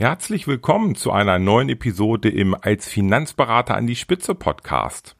Herzlich 0.00 0.46
willkommen 0.46 0.94
zu 0.94 1.10
einer 1.10 1.40
neuen 1.40 1.68
Episode 1.70 2.28
im 2.28 2.54
Als 2.54 2.86
Finanzberater 2.86 3.74
an 3.74 3.88
die 3.88 3.96
Spitze 3.96 4.36
Podcast. 4.36 5.16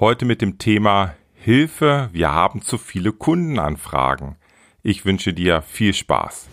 Heute 0.00 0.24
mit 0.24 0.40
dem 0.40 0.56
Thema 0.56 1.14
Hilfe, 1.34 2.08
wir 2.10 2.32
haben 2.32 2.62
zu 2.62 2.78
viele 2.78 3.12
Kundenanfragen. 3.12 4.36
Ich 4.82 5.04
wünsche 5.04 5.34
dir 5.34 5.60
viel 5.60 5.92
Spaß. 5.92 6.46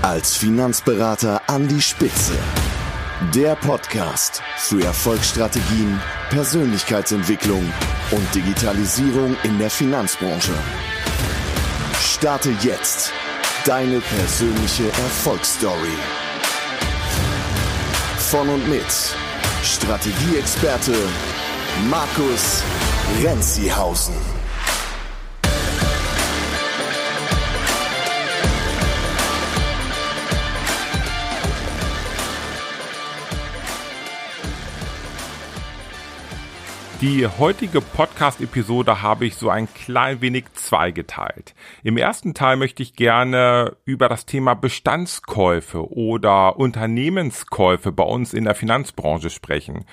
Als 0.00 0.38
Finanzberater 0.38 1.42
an 1.50 1.68
die 1.68 1.82
Spitze. 1.82 2.38
Der 3.34 3.54
Podcast 3.56 4.42
für 4.56 4.82
Erfolgsstrategien, 4.82 6.00
Persönlichkeitsentwicklung 6.30 7.62
und 8.10 8.34
Digitalisierung 8.34 9.36
in 9.42 9.58
der 9.58 9.68
Finanzbranche. 9.68 10.54
Starte 12.00 12.54
jetzt 12.62 13.12
deine 13.66 14.00
persönliche 14.00 14.84
Erfolgsstory 14.84 15.98
von 18.28 18.50
und 18.50 18.68
mit 18.68 18.84
Strategieexperte 19.62 20.92
Markus 21.88 22.62
Renzihausen. 23.22 24.37
Die 37.00 37.24
heutige 37.28 37.80
Podcast-Episode 37.80 39.02
habe 39.02 39.24
ich 39.24 39.36
so 39.36 39.50
ein 39.50 39.72
klein 39.72 40.20
wenig 40.20 40.46
zweigeteilt. 40.54 41.54
Im 41.84 41.96
ersten 41.96 42.34
Teil 42.34 42.56
möchte 42.56 42.82
ich 42.82 42.94
gerne 42.94 43.76
über 43.84 44.08
das 44.08 44.26
Thema 44.26 44.54
Bestandskäufe 44.54 45.92
oder 45.92 46.58
Unternehmenskäufe 46.58 47.92
bei 47.92 48.02
uns 48.02 48.34
in 48.34 48.42
der 48.42 48.56
Finanzbranche 48.56 49.30
sprechen. 49.30 49.84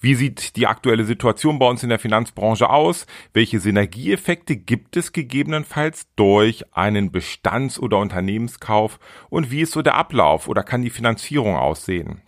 Wie 0.00 0.14
sieht 0.14 0.56
die 0.56 0.66
aktuelle 0.66 1.04
Situation 1.04 1.58
bei 1.58 1.66
uns 1.66 1.82
in 1.82 1.90
der 1.90 1.98
Finanzbranche 1.98 2.70
aus? 2.70 3.06
Welche 3.34 3.60
Synergieeffekte 3.60 4.56
gibt 4.56 4.96
es 4.96 5.12
gegebenenfalls 5.12 6.08
durch 6.16 6.64
einen 6.74 7.12
Bestands- 7.12 7.78
oder 7.78 7.98
Unternehmenskauf? 7.98 8.98
Und 9.28 9.50
wie 9.50 9.60
ist 9.60 9.72
so 9.72 9.82
der 9.82 9.96
Ablauf 9.96 10.48
oder 10.48 10.62
kann 10.62 10.80
die 10.80 10.88
Finanzierung 10.88 11.56
aussehen? 11.56 12.22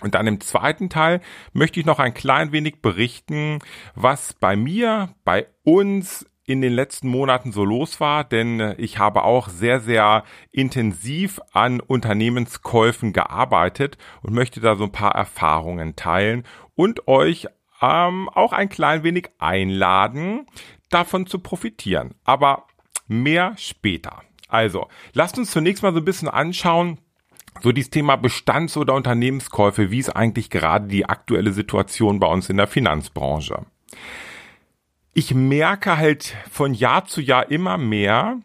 Und 0.00 0.14
dann 0.14 0.26
im 0.26 0.40
zweiten 0.40 0.88
Teil 0.88 1.20
möchte 1.52 1.80
ich 1.80 1.86
noch 1.86 1.98
ein 1.98 2.14
klein 2.14 2.52
wenig 2.52 2.82
berichten, 2.82 3.58
was 3.94 4.32
bei 4.34 4.56
mir, 4.56 5.14
bei 5.24 5.46
uns 5.64 6.26
in 6.44 6.60
den 6.62 6.72
letzten 6.72 7.08
Monaten 7.08 7.52
so 7.52 7.64
los 7.64 8.00
war, 8.00 8.24
denn 8.24 8.74
ich 8.76 8.98
habe 8.98 9.22
auch 9.22 9.48
sehr, 9.48 9.78
sehr 9.78 10.24
intensiv 10.50 11.40
an 11.52 11.78
Unternehmenskäufen 11.80 13.12
gearbeitet 13.12 13.98
und 14.22 14.34
möchte 14.34 14.60
da 14.60 14.74
so 14.74 14.84
ein 14.84 14.92
paar 14.92 15.14
Erfahrungen 15.14 15.94
teilen 15.94 16.44
und 16.74 17.06
euch 17.06 17.46
ähm, 17.80 18.28
auch 18.30 18.52
ein 18.52 18.68
klein 18.68 19.04
wenig 19.04 19.28
einladen, 19.38 20.46
davon 20.88 21.26
zu 21.26 21.38
profitieren. 21.38 22.14
Aber 22.24 22.66
mehr 23.06 23.54
später. 23.56 24.22
Also, 24.48 24.88
lasst 25.12 25.38
uns 25.38 25.52
zunächst 25.52 25.82
mal 25.82 25.92
so 25.92 26.00
ein 26.00 26.04
bisschen 26.04 26.28
anschauen, 26.28 26.98
so 27.62 27.72
dieses 27.72 27.90
Thema 27.90 28.16
Bestands- 28.16 28.76
oder 28.76 28.94
Unternehmenskäufe, 28.94 29.90
wie 29.90 29.98
ist 29.98 30.10
eigentlich 30.10 30.50
gerade 30.50 30.88
die 30.88 31.06
aktuelle 31.06 31.52
Situation 31.52 32.20
bei 32.20 32.26
uns 32.26 32.48
in 32.48 32.56
der 32.56 32.66
Finanzbranche? 32.66 33.66
Ich 35.12 35.34
merke 35.34 35.96
halt 35.96 36.36
von 36.50 36.72
Jahr 36.72 37.04
zu 37.04 37.20
Jahr 37.20 37.50
immer 37.50 37.78
mehr, 37.78 38.38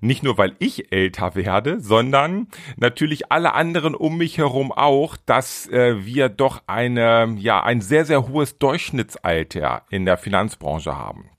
nicht 0.00 0.22
nur 0.22 0.38
weil 0.38 0.54
ich 0.58 0.92
älter 0.92 1.34
werde, 1.34 1.80
sondern 1.80 2.48
natürlich 2.76 3.30
alle 3.30 3.54
anderen 3.54 3.94
um 3.94 4.16
mich 4.16 4.38
herum 4.38 4.72
auch, 4.72 5.16
dass 5.16 5.66
äh, 5.68 6.04
wir 6.04 6.28
doch 6.28 6.62
eine, 6.66 7.34
ja, 7.38 7.62
ein 7.62 7.80
sehr, 7.80 8.04
sehr 8.04 8.28
hohes 8.28 8.58
Durchschnittsalter 8.58 9.82
in 9.90 10.06
der 10.06 10.16
Finanzbranche 10.16 10.96
haben. 10.96 11.30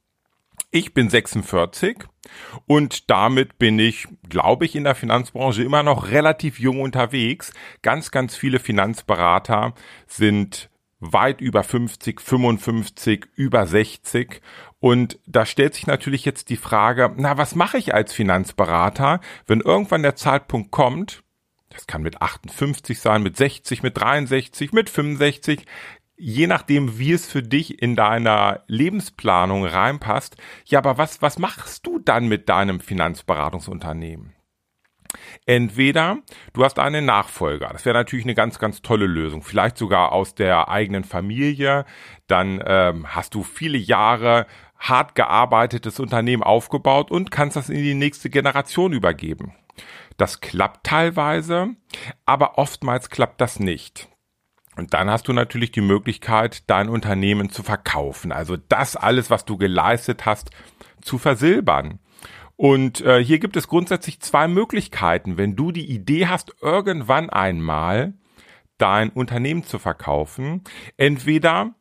Ich 0.74 0.94
bin 0.94 1.10
46 1.10 1.98
und 2.66 3.10
damit 3.10 3.60
bin 3.60 3.78
ich, 3.78 4.08
glaube 4.30 4.64
ich, 4.64 4.76
in 4.76 4.86
der 4.86 4.96
Finanzbranche 4.96 5.64
immer 5.64 5.84
noch 5.84 6.08
relativ 6.12 6.60
jung 6.60 6.80
unterwegs. 6.80 7.52
Ganz, 7.82 8.10
ganz 8.10 8.38
viele 8.38 8.60
Finanzberater 8.60 9.74
sind 10.08 10.70
weit 11.02 11.42
über 11.42 11.64
50, 11.64 12.22
55, 12.22 13.28
über 13.36 13.68
60. 13.68 14.42
Und 14.80 15.20
da 15.26 15.46
stellt 15.46 15.74
sich 15.74 15.88
natürlich 15.88 16.24
jetzt 16.24 16.50
die 16.50 16.58
Frage, 16.58 17.14
na, 17.18 17.38
was 17.38 17.54
mache 17.54 17.78
ich 17.78 17.94
als 17.94 18.14
Finanzberater, 18.14 19.20
wenn 19.48 19.60
irgendwann 19.60 20.04
der 20.04 20.16
Zeitpunkt 20.16 20.72
kommt, 20.72 21.24
das 21.70 21.88
kann 21.88 22.02
mit 22.02 22.22
58 22.22 23.00
sein, 23.00 23.24
mit 23.24 23.36
60, 23.38 23.82
mit 23.84 23.98
63, 23.98 24.74
mit 24.74 24.90
65, 24.90 25.66
je 26.22 26.46
nachdem, 26.46 27.00
wie 27.00 27.14
es 27.14 27.26
für 27.26 27.42
dich 27.42 27.82
in 27.82 27.96
deiner 27.96 28.64
Lebensplanung 28.68 29.66
reinpasst. 29.66 30.38
Ja, 30.66 30.78
aber 30.78 31.00
was, 31.00 31.24
was 31.24 31.40
machst 31.40 31.88
du 31.88 31.98
dann 31.98 32.28
mit 32.28 32.48
deinem 32.48 32.80
Finanzberatungsunternehmen? 32.80 34.36
Entweder 35.46 36.20
du 36.54 36.64
hast 36.64 36.78
einen 36.78 37.06
Nachfolger, 37.06 37.70
das 37.74 37.86
wäre 37.86 37.98
natürlich 37.98 38.24
eine 38.24 38.36
ganz, 38.36 38.60
ganz 38.60 38.82
tolle 38.82 39.08
Lösung, 39.08 39.42
vielleicht 39.42 39.78
sogar 39.78 40.12
aus 40.14 40.36
der 40.36 40.70
eigenen 40.70 41.04
Familie, 41.04 41.86
dann 42.28 42.64
ähm, 42.66 43.14
hast 43.14 43.34
du 43.34 43.44
viele 43.44 43.78
Jahre 43.78 44.46
hart 44.78 45.16
gearbeitetes 45.16 46.00
Unternehmen 46.00 46.44
aufgebaut 46.44 47.12
und 47.12 47.32
kannst 47.32 47.56
das 47.58 47.70
in 47.70 47.84
die 47.84 47.96
nächste 47.96 48.30
Generation 48.30 48.94
übergeben. 48.94 49.56
Das 50.18 50.40
klappt 50.40 50.86
teilweise, 50.86 51.76
aber 52.26 52.58
oftmals 52.60 53.10
klappt 53.10 53.42
das 53.42 53.60
nicht. 53.60 54.11
Und 54.82 54.96
dann 54.96 55.12
hast 55.12 55.28
du 55.28 55.34
natürlich 55.34 55.70
die 55.70 55.80
Möglichkeit, 55.80 56.68
dein 56.68 56.90
Unternehmen 56.90 57.52
zu 57.52 57.62
verkaufen. 57.62 58.32
Also 58.32 58.58
das 58.58 58.96
alles, 58.96 59.30
was 59.30 59.46
du 59.46 59.56
geleistet 59.56 60.26
hast, 60.26 60.50
zu 61.04 61.20
versilbern. 61.20 62.00
Und 62.56 63.02
äh, 63.02 63.24
hier 63.24 63.38
gibt 63.38 63.56
es 63.58 63.68
grundsätzlich 63.68 64.22
zwei 64.22 64.48
Möglichkeiten. 64.48 65.38
Wenn 65.38 65.56
du 65.56 65.72
die 65.72 65.86
Idee 65.86 66.26
hast, 66.26 66.56
irgendwann 66.64 67.30
einmal 67.30 68.16
dein 68.80 69.12
Unternehmen 69.12 69.64
zu 69.64 69.78
verkaufen, 69.78 70.64
entweder 70.98 71.76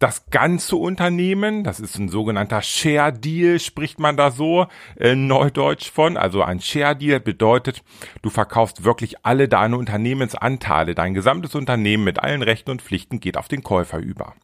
das 0.00 0.30
ganze 0.30 0.76
Unternehmen, 0.76 1.62
das 1.62 1.78
ist 1.78 1.98
ein 1.98 2.08
sogenannter 2.08 2.62
Share 2.62 3.12
Deal, 3.12 3.60
spricht 3.60 4.00
man 4.00 4.16
da 4.16 4.30
so 4.30 4.66
äh, 4.98 5.14
neudeutsch 5.14 5.90
von. 5.90 6.16
Also 6.16 6.42
ein 6.42 6.60
Share 6.60 6.96
Deal 6.96 7.20
bedeutet, 7.20 7.82
du 8.22 8.30
verkaufst 8.30 8.82
wirklich 8.82 9.26
alle 9.26 9.46
deine 9.46 9.76
Unternehmensanteile, 9.76 10.94
dein 10.94 11.12
gesamtes 11.12 11.54
Unternehmen 11.54 12.02
mit 12.02 12.18
allen 12.18 12.42
Rechten 12.42 12.70
und 12.70 12.82
Pflichten 12.82 13.20
geht 13.20 13.36
auf 13.36 13.46
den 13.46 13.62
Käufer 13.62 13.98
über. 13.98 14.34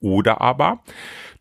Oder 0.00 0.42
aber 0.42 0.82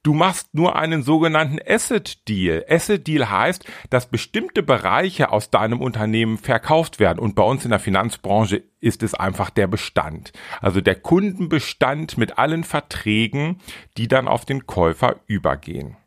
Du 0.05 0.13
machst 0.13 0.53
nur 0.53 0.75
einen 0.75 1.01
sogenannten 1.01 1.57
Asset 1.67 2.27
Deal. 2.27 2.63
Asset 2.69 3.07
Deal 3.07 3.27
heißt, 3.27 3.65
dass 3.89 4.05
bestimmte 4.05 4.61
Bereiche 4.61 5.31
aus 5.31 5.49
deinem 5.49 5.81
Unternehmen 5.81 6.37
verkauft 6.37 6.99
werden. 6.99 7.17
Und 7.17 7.33
bei 7.33 7.41
uns 7.41 7.65
in 7.65 7.71
der 7.71 7.79
Finanzbranche 7.79 8.61
ist 8.79 9.01
es 9.01 9.15
einfach 9.15 9.49
der 9.49 9.65
Bestand. 9.65 10.31
Also 10.61 10.79
der 10.79 10.93
Kundenbestand 10.93 12.19
mit 12.19 12.37
allen 12.37 12.63
Verträgen, 12.63 13.61
die 13.97 14.07
dann 14.07 14.27
auf 14.27 14.45
den 14.45 14.67
Käufer 14.67 15.15
übergehen. 15.25 15.97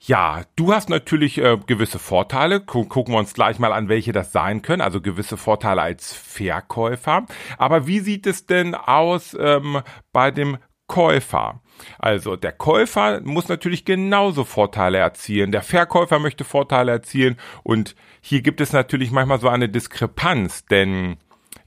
Ja, 0.00 0.44
du 0.56 0.72
hast 0.72 0.88
natürlich 0.88 1.36
äh, 1.36 1.58
gewisse 1.66 1.98
Vorteile. 1.98 2.60
Gucken 2.60 3.12
wir 3.12 3.18
uns 3.18 3.34
gleich 3.34 3.58
mal 3.58 3.74
an, 3.74 3.90
welche 3.90 4.12
das 4.12 4.32
sein 4.32 4.62
können. 4.62 4.80
Also 4.80 5.02
gewisse 5.02 5.36
Vorteile 5.36 5.82
als 5.82 6.14
Verkäufer. 6.14 7.26
Aber 7.58 7.86
wie 7.86 8.00
sieht 8.00 8.26
es 8.26 8.46
denn 8.46 8.74
aus 8.74 9.36
ähm, 9.38 9.82
bei 10.14 10.30
dem 10.30 10.56
Käufer? 10.86 11.60
Also 11.98 12.36
der 12.36 12.52
Käufer 12.52 13.20
muss 13.22 13.48
natürlich 13.48 13.84
genauso 13.84 14.44
Vorteile 14.44 14.98
erzielen. 14.98 15.52
Der 15.52 15.62
Verkäufer 15.62 16.18
möchte 16.18 16.44
Vorteile 16.44 16.92
erzielen 16.92 17.36
und 17.62 17.94
hier 18.20 18.42
gibt 18.42 18.60
es 18.60 18.72
natürlich 18.72 19.10
manchmal 19.10 19.40
so 19.40 19.48
eine 19.48 19.68
Diskrepanz, 19.68 20.64
denn 20.66 21.16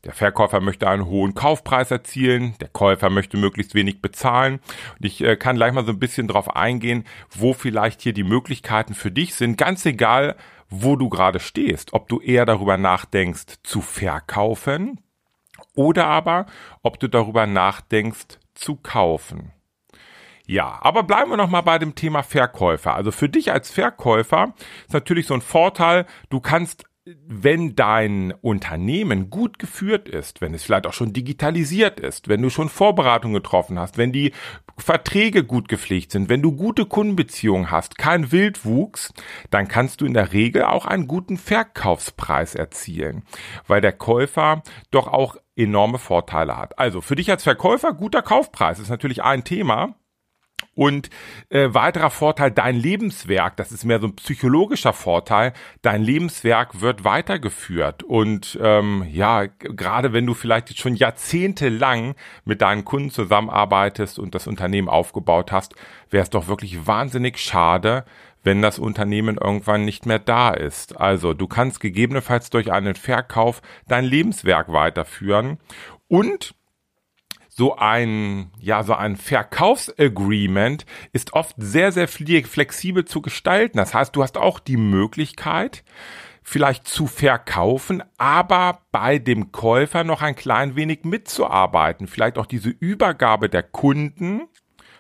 der 0.04 0.14
Verkäufer 0.14 0.62
möchte 0.62 0.88
einen 0.88 1.06
hohen 1.06 1.34
Kaufpreis 1.34 1.92
erzielen, 1.92 2.56
der 2.62 2.70
Käufer 2.70 3.10
möchte 3.10 3.36
möglichst 3.36 3.76
wenig 3.76 4.02
bezahlen. 4.02 4.62
Und 4.98 5.06
ich 5.06 5.22
äh, 5.22 5.36
kann 5.36 5.58
gleich 5.58 5.74
mal 5.74 5.86
so 5.86 5.92
ein 5.92 6.00
bisschen 6.00 6.28
drauf 6.28 6.56
eingehen, 6.56 7.04
wo 7.32 7.54
vielleicht 7.54 8.02
hier 8.02 8.14
die 8.14 8.24
Möglichkeiten 8.24 8.94
für 8.94 9.12
dich 9.12 9.36
sind. 9.36 9.58
Ganz 9.58 9.86
egal, 9.86 10.36
wo 10.70 10.96
du 10.96 11.10
gerade 11.10 11.40
stehst, 11.40 11.94
ob 11.94 12.08
du 12.08 12.22
eher 12.22 12.46
darüber 12.46 12.78
nachdenkst 12.78 13.58
zu 13.64 13.82
verkaufen 13.82 15.02
oder 15.76 16.08
aber 16.08 16.46
ob 16.84 17.00
du 17.00 17.08
darüber 17.08 17.46
nachdenkst 17.46 18.40
zu 18.54 18.76
kaufen. 18.76 19.52
Ja, 20.48 20.80
aber 20.82 21.04
bleiben 21.04 21.30
wir 21.30 21.38
noch 21.38 21.50
mal 21.50 21.62
bei 21.62 21.78
dem 21.78 21.94
Thema 21.94 22.24
Verkäufer. 22.24 22.96
Also 22.96 23.12
für 23.12 23.28
dich 23.28 23.52
als 23.52 23.70
Verkäufer 23.70 24.54
ist 24.88 24.94
natürlich 24.94 25.28
so 25.28 25.34
ein 25.34 25.42
Vorteil, 25.42 26.06
du 26.30 26.40
kannst 26.40 26.86
wenn 27.26 27.76
dein 27.76 28.34
Unternehmen 28.42 29.30
gut 29.30 29.60
geführt 29.60 30.10
ist, 30.10 30.42
wenn 30.42 30.54
es 30.54 30.64
vielleicht 30.64 30.88
auch 30.88 30.94
schon 30.94 31.14
digitalisiert 31.14 32.00
ist, 32.00 32.28
wenn 32.28 32.42
du 32.42 32.50
schon 32.50 32.70
Vorbereitungen 32.70 33.36
getroffen 33.36 33.80
hast, 33.80 33.98
wenn 33.98 34.12
die 34.12 34.34
Verträge 34.78 35.44
gut 35.44 35.70
gepflegt 35.70 36.12
sind, 36.12 36.30
wenn 36.30 36.42
du 36.42 36.52
gute 36.52 36.86
Kundenbeziehungen 36.86 37.72
hast, 37.72 37.98
kein 37.98 38.32
Wildwuchs, 38.32 39.14
dann 39.50 39.68
kannst 39.68 40.02
du 40.02 40.06
in 40.06 40.14
der 40.14 40.34
Regel 40.34 40.64
auch 40.64 40.86
einen 40.86 41.08
guten 41.08 41.38
Verkaufspreis 41.38 42.56
erzielen, 42.56 43.24
weil 43.68 43.82
der 43.82 43.94
Käufer 43.94 44.62
doch 44.92 45.08
auch 45.08 45.38
enorme 45.56 45.98
Vorteile 45.98 46.58
hat. 46.58 46.78
Also 46.78 47.02
für 47.02 47.16
dich 47.16 47.32
als 47.32 47.44
Verkäufer 47.44 47.94
guter 47.94 48.22
Kaufpreis 48.22 48.80
ist 48.80 48.90
natürlich 48.90 49.24
ein 49.24 49.44
Thema. 49.44 49.96
Und 50.78 51.10
äh, 51.50 51.74
weiterer 51.74 52.12
Vorteil, 52.12 52.52
dein 52.52 52.76
Lebenswerk, 52.76 53.58
das 53.58 53.72
ist 53.72 53.84
mehr 53.84 54.00
so 54.00 54.06
ein 54.06 54.16
psychologischer 54.16 54.94
Vorteil, 54.94 55.54
dein 55.82 56.04
Lebenswerk 56.04 56.82
wird 56.82 57.04
weitergeführt. 57.04 58.04
Und 58.04 58.60
ähm, 58.62 59.04
ja, 59.12 59.48
gerade 59.48 60.14
wenn 60.14 60.28
du 60.28 60.36
vielleicht 60.36 60.78
schon 60.78 60.94
jahrzehntelang 60.94 62.14
mit 62.46 62.62
deinen 62.62 62.86
Kunden 62.86 63.10
zusammenarbeitest 63.10 64.20
und 64.20 64.36
das 64.36 64.46
Unternehmen 64.46 64.88
aufgebaut 64.88 65.52
hast, 65.52 65.74
wäre 66.12 66.22
es 66.22 66.30
doch 66.30 66.48
wirklich 66.48 66.86
wahnsinnig 66.86 67.40
schade, 67.40 68.06
wenn 68.44 68.62
das 68.62 68.78
Unternehmen 68.78 69.38
irgendwann 69.38 69.84
nicht 69.84 70.06
mehr 70.06 70.20
da 70.20 70.52
ist. 70.52 70.96
Also 70.96 71.34
du 71.34 71.48
kannst 71.48 71.80
gegebenenfalls 71.80 72.52
durch 72.52 72.72
einen 72.72 72.94
Verkauf 72.94 73.64
dein 73.88 74.06
Lebenswerk 74.06 74.72
weiterführen 74.72 75.58
und 76.08 76.54
so 77.58 77.76
ein, 77.76 78.52
ja, 78.60 78.84
so 78.84 78.94
ein 78.94 79.16
Verkaufsagreement 79.16 80.86
ist 81.12 81.34
oft 81.34 81.56
sehr, 81.58 81.92
sehr 81.92 82.08
flexibel 82.08 83.04
zu 83.04 83.24
gestalten. 83.24 83.80
Das 83.80 83.96
heißt, 83.96 84.16
du 84.16 84.22
hast 84.22 84.38
auch 84.38 84.60
die 84.60 84.78
Möglichkeit, 84.78 85.84
vielleicht 86.44 86.88
zu 86.88 87.08
verkaufen, 87.08 88.04
aber 88.20 88.84
bei 88.92 89.18
dem 89.18 89.52
Käufer 89.52 90.04
noch 90.04 90.22
ein 90.22 90.36
klein 90.36 90.76
wenig 90.76 91.04
mitzuarbeiten. 91.04 92.08
Vielleicht 92.08 92.38
auch 92.38 92.46
diese 92.46 92.70
Übergabe 92.70 93.50
der 93.50 93.64
Kunden 93.64 94.44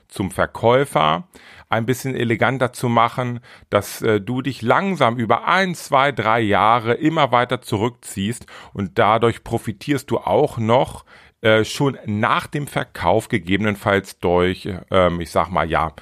zum 0.07 0.31
Verkäufer 0.31 1.27
ein 1.69 1.85
bisschen 1.85 2.15
eleganter 2.15 2.73
zu 2.73 2.89
machen, 2.89 3.41
dass 3.69 4.01
äh, 4.01 4.19
du 4.19 4.41
dich 4.41 4.61
langsam 4.61 5.17
über 5.17 5.45
ein, 5.47 5.75
zwei, 5.75 6.11
drei 6.11 6.39
Jahre 6.39 6.93
immer 6.93 7.31
weiter 7.31 7.61
zurückziehst 7.61 8.47
und 8.73 8.97
dadurch 8.97 9.43
profitierst 9.43 10.09
du 10.09 10.17
auch 10.17 10.57
noch 10.57 11.05
äh, 11.41 11.63
schon 11.63 11.97
nach 12.05 12.47
dem 12.47 12.67
Verkauf 12.67 13.29
gegebenenfalls 13.29 14.19
durch, 14.19 14.69
ähm, 14.91 15.21
ich 15.21 15.31
sag 15.31 15.49
mal, 15.49 15.69
ja, 15.69 15.93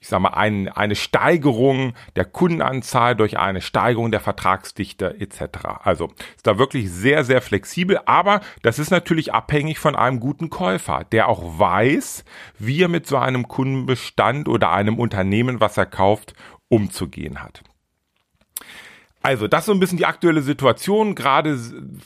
ich 0.00 0.08
sag 0.08 0.20
mal, 0.20 0.30
ein, 0.30 0.68
eine 0.68 0.94
Steigerung 0.94 1.94
der 2.14 2.24
Kundenanzahl 2.24 3.16
durch 3.16 3.38
eine 3.38 3.60
Steigerung 3.60 4.10
der 4.10 4.20
Vertragsdichte 4.20 5.20
etc. 5.20 5.58
Also 5.82 6.12
ist 6.36 6.46
da 6.46 6.58
wirklich 6.58 6.90
sehr, 6.90 7.24
sehr 7.24 7.42
flexibel, 7.42 8.00
aber 8.06 8.40
das 8.62 8.78
ist 8.78 8.90
natürlich 8.90 9.34
abhängig 9.34 9.78
von 9.78 9.96
einem 9.96 10.20
guten 10.20 10.50
Käufer, 10.50 11.04
der 11.10 11.28
auch 11.28 11.58
weiß, 11.58 12.24
wie 12.58 12.82
er 12.82 12.88
mit 12.88 13.06
so 13.06 13.16
einem 13.16 13.48
Kundenbestand 13.48 14.48
oder 14.48 14.70
einem 14.70 14.98
Unternehmen, 14.98 15.60
was 15.60 15.76
er 15.76 15.86
kauft, 15.86 16.34
umzugehen 16.68 17.42
hat. 17.42 17.62
Also, 19.28 19.46
das 19.46 19.60
ist 19.60 19.66
so 19.66 19.72
ein 19.72 19.78
bisschen 19.78 19.98
die 19.98 20.06
aktuelle 20.06 20.40
Situation. 20.40 21.14
Gerade 21.14 21.60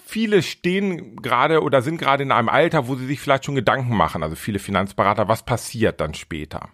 viele 0.05 0.43
stehen 0.43 1.15
gerade 1.23 1.63
oder 1.63 1.81
sind 1.81 1.99
gerade 1.99 2.25
in 2.25 2.33
einem 2.33 2.49
Alter, 2.49 2.89
wo 2.89 2.97
sie 2.97 3.07
sich 3.07 3.21
vielleicht 3.21 3.45
schon 3.45 3.55
Gedanken 3.55 3.97
machen, 3.97 4.25
also 4.25 4.35
viele 4.35 4.59
Finanzberater, 4.59 5.29
was 5.29 5.45
passiert 5.45 6.01
dann 6.01 6.15
später. 6.15 6.71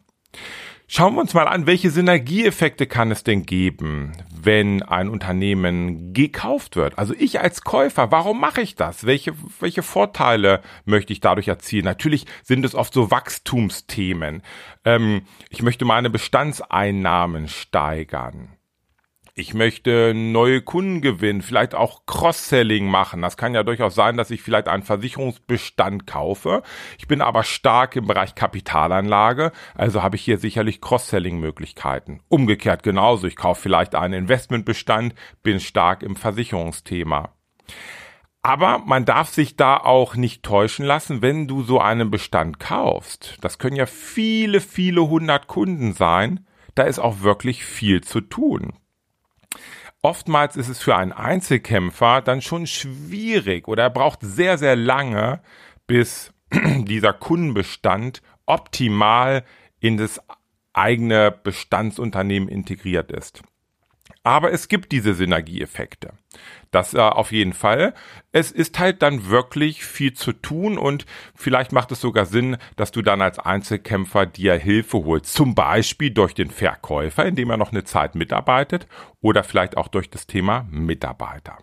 Schauen 0.86 1.16
wir 1.16 1.20
uns 1.20 1.34
mal 1.34 1.48
an, 1.48 1.66
welche 1.66 1.90
Synergieeffekte 1.90 2.86
kann 2.86 3.10
es 3.10 3.24
denn 3.24 3.42
geben, 3.42 4.12
wenn 4.34 4.82
ein 4.82 5.10
Unternehmen 5.10 6.14
gekauft 6.14 6.76
wird? 6.76 6.96
Also 6.96 7.12
ich 7.18 7.40
als 7.40 7.60
Käufer, 7.60 8.10
warum 8.10 8.40
mache 8.40 8.62
ich 8.62 8.74
das? 8.74 9.04
Welche, 9.04 9.34
welche 9.60 9.82
Vorteile 9.82 10.62
möchte 10.86 11.12
ich 11.12 11.20
dadurch 11.20 11.48
erzielen? 11.48 11.84
Natürlich 11.84 12.24
sind 12.42 12.64
es 12.64 12.74
oft 12.74 12.94
so 12.94 13.10
Wachstumsthemen. 13.10 14.40
Ähm, 14.86 15.24
ich 15.50 15.60
möchte 15.60 15.84
meine 15.84 16.08
Bestandseinnahmen 16.08 17.48
steigern 17.48 18.57
ich 19.38 19.54
möchte 19.54 20.14
neue 20.14 20.60
Kunden 20.62 21.00
gewinnen, 21.00 21.42
vielleicht 21.42 21.76
auch 21.76 22.06
Cross-Selling 22.06 22.86
machen. 22.86 23.22
Das 23.22 23.36
kann 23.36 23.54
ja 23.54 23.62
durchaus 23.62 23.94
sein, 23.94 24.16
dass 24.16 24.32
ich 24.32 24.42
vielleicht 24.42 24.66
einen 24.66 24.82
Versicherungsbestand 24.82 26.08
kaufe. 26.08 26.64
Ich 26.98 27.06
bin 27.06 27.22
aber 27.22 27.44
stark 27.44 27.94
im 27.94 28.08
Bereich 28.08 28.34
Kapitalanlage, 28.34 29.52
also 29.76 30.02
habe 30.02 30.16
ich 30.16 30.22
hier 30.22 30.38
sicherlich 30.38 30.80
Cross-Selling-Möglichkeiten. 30.80 32.20
Umgekehrt 32.28 32.82
genauso. 32.82 33.28
Ich 33.28 33.36
kaufe 33.36 33.62
vielleicht 33.62 33.94
einen 33.94 34.14
Investmentbestand, 34.14 35.14
bin 35.44 35.60
stark 35.60 36.02
im 36.02 36.16
Versicherungsthema. 36.16 37.32
Aber 38.42 38.78
man 38.78 39.04
darf 39.04 39.28
sich 39.28 39.54
da 39.54 39.76
auch 39.76 40.16
nicht 40.16 40.42
täuschen 40.42 40.84
lassen, 40.84 41.22
wenn 41.22 41.46
du 41.46 41.62
so 41.62 41.80
einen 41.80 42.10
Bestand 42.10 42.58
kaufst. 42.58 43.38
Das 43.40 43.58
können 43.58 43.76
ja 43.76 43.86
viele, 43.86 44.60
viele 44.60 45.08
hundert 45.08 45.46
Kunden 45.46 45.92
sein. 45.92 46.44
Da 46.74 46.82
ist 46.84 46.98
auch 46.98 47.20
wirklich 47.20 47.64
viel 47.64 48.02
zu 48.02 48.20
tun. 48.20 48.72
Oftmals 50.02 50.56
ist 50.56 50.68
es 50.68 50.80
für 50.80 50.96
einen 50.96 51.12
Einzelkämpfer 51.12 52.22
dann 52.22 52.40
schon 52.40 52.66
schwierig 52.66 53.66
oder 53.66 53.84
er 53.84 53.90
braucht 53.90 54.20
sehr, 54.22 54.56
sehr 54.56 54.76
lange, 54.76 55.42
bis 55.86 56.32
dieser 56.52 57.12
Kundenbestand 57.12 58.22
optimal 58.46 59.44
in 59.80 59.96
das 59.96 60.20
eigene 60.72 61.32
Bestandsunternehmen 61.32 62.48
integriert 62.48 63.10
ist. 63.10 63.42
Aber 64.22 64.52
es 64.52 64.68
gibt 64.68 64.92
diese 64.92 65.14
Synergieeffekte. 65.14 66.12
Das 66.70 66.92
äh, 66.94 66.98
auf 66.98 67.32
jeden 67.32 67.52
Fall. 67.52 67.94
Es 68.32 68.50
ist 68.50 68.78
halt 68.78 69.02
dann 69.02 69.28
wirklich 69.28 69.84
viel 69.84 70.12
zu 70.12 70.32
tun 70.32 70.76
und 70.76 71.06
vielleicht 71.34 71.72
macht 71.72 71.92
es 71.92 72.00
sogar 72.00 72.26
Sinn, 72.26 72.58
dass 72.76 72.92
du 72.92 73.02
dann 73.02 73.22
als 73.22 73.38
Einzelkämpfer 73.38 74.26
dir 74.26 74.54
Hilfe 74.54 75.04
holst. 75.04 75.32
Zum 75.32 75.54
Beispiel 75.54 76.10
durch 76.10 76.34
den 76.34 76.50
Verkäufer, 76.50 77.24
indem 77.24 77.50
er 77.50 77.56
noch 77.56 77.72
eine 77.72 77.84
Zeit 77.84 78.14
mitarbeitet 78.14 78.86
oder 79.20 79.44
vielleicht 79.44 79.76
auch 79.76 79.88
durch 79.88 80.10
das 80.10 80.26
Thema 80.26 80.66
Mitarbeiter. 80.70 81.58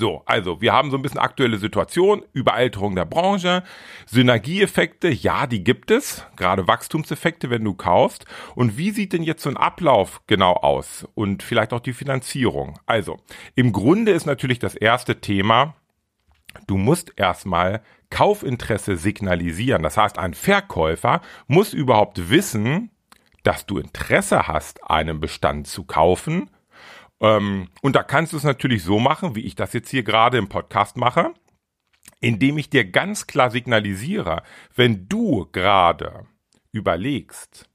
So, 0.00 0.22
also 0.26 0.60
wir 0.60 0.72
haben 0.72 0.92
so 0.92 0.96
ein 0.96 1.02
bisschen 1.02 1.18
aktuelle 1.18 1.58
Situation, 1.58 2.22
Überalterung 2.32 2.94
der 2.94 3.04
Branche, 3.04 3.64
Synergieeffekte, 4.06 5.08
ja, 5.08 5.48
die 5.48 5.64
gibt 5.64 5.90
es, 5.90 6.24
gerade 6.36 6.68
Wachstumseffekte, 6.68 7.50
wenn 7.50 7.64
du 7.64 7.74
kaufst. 7.74 8.24
Und 8.54 8.78
wie 8.78 8.92
sieht 8.92 9.12
denn 9.12 9.24
jetzt 9.24 9.42
so 9.42 9.50
ein 9.50 9.56
Ablauf 9.56 10.22
genau 10.28 10.52
aus 10.52 11.04
und 11.16 11.42
vielleicht 11.42 11.72
auch 11.72 11.80
die 11.80 11.92
Finanzierung? 11.92 12.78
Also, 12.86 13.16
im 13.56 13.72
Grunde 13.72 14.12
ist 14.12 14.24
natürlich 14.24 14.60
das 14.60 14.76
erste 14.76 15.20
Thema, 15.20 15.74
du 16.68 16.76
musst 16.76 17.14
erstmal 17.16 17.82
Kaufinteresse 18.08 18.96
signalisieren. 18.96 19.82
Das 19.82 19.96
heißt, 19.96 20.16
ein 20.16 20.34
Verkäufer 20.34 21.22
muss 21.48 21.74
überhaupt 21.74 22.30
wissen, 22.30 22.92
dass 23.42 23.66
du 23.66 23.78
Interesse 23.78 24.46
hast, 24.46 24.88
einen 24.88 25.18
Bestand 25.18 25.66
zu 25.66 25.82
kaufen 25.82 26.50
ähm, 27.20 27.68
und 27.82 27.96
da 27.96 28.02
kannst 28.02 28.32
du 28.32 28.36
es 28.36 28.44
natürlich 28.44 28.82
so 28.82 28.98
machen, 28.98 29.34
wie 29.34 29.44
ich 29.44 29.54
das 29.54 29.72
jetzt 29.72 29.90
hier 29.90 30.02
gerade 30.02 30.38
im 30.38 30.48
Podcast 30.48 30.96
mache, 30.96 31.32
indem 32.20 32.58
ich 32.58 32.70
dir 32.70 32.84
ganz 32.90 33.26
klar 33.26 33.50
signalisiere, 33.50 34.42
wenn 34.74 35.08
du 35.08 35.48
gerade 35.52 36.26
überlegst, 36.72 37.68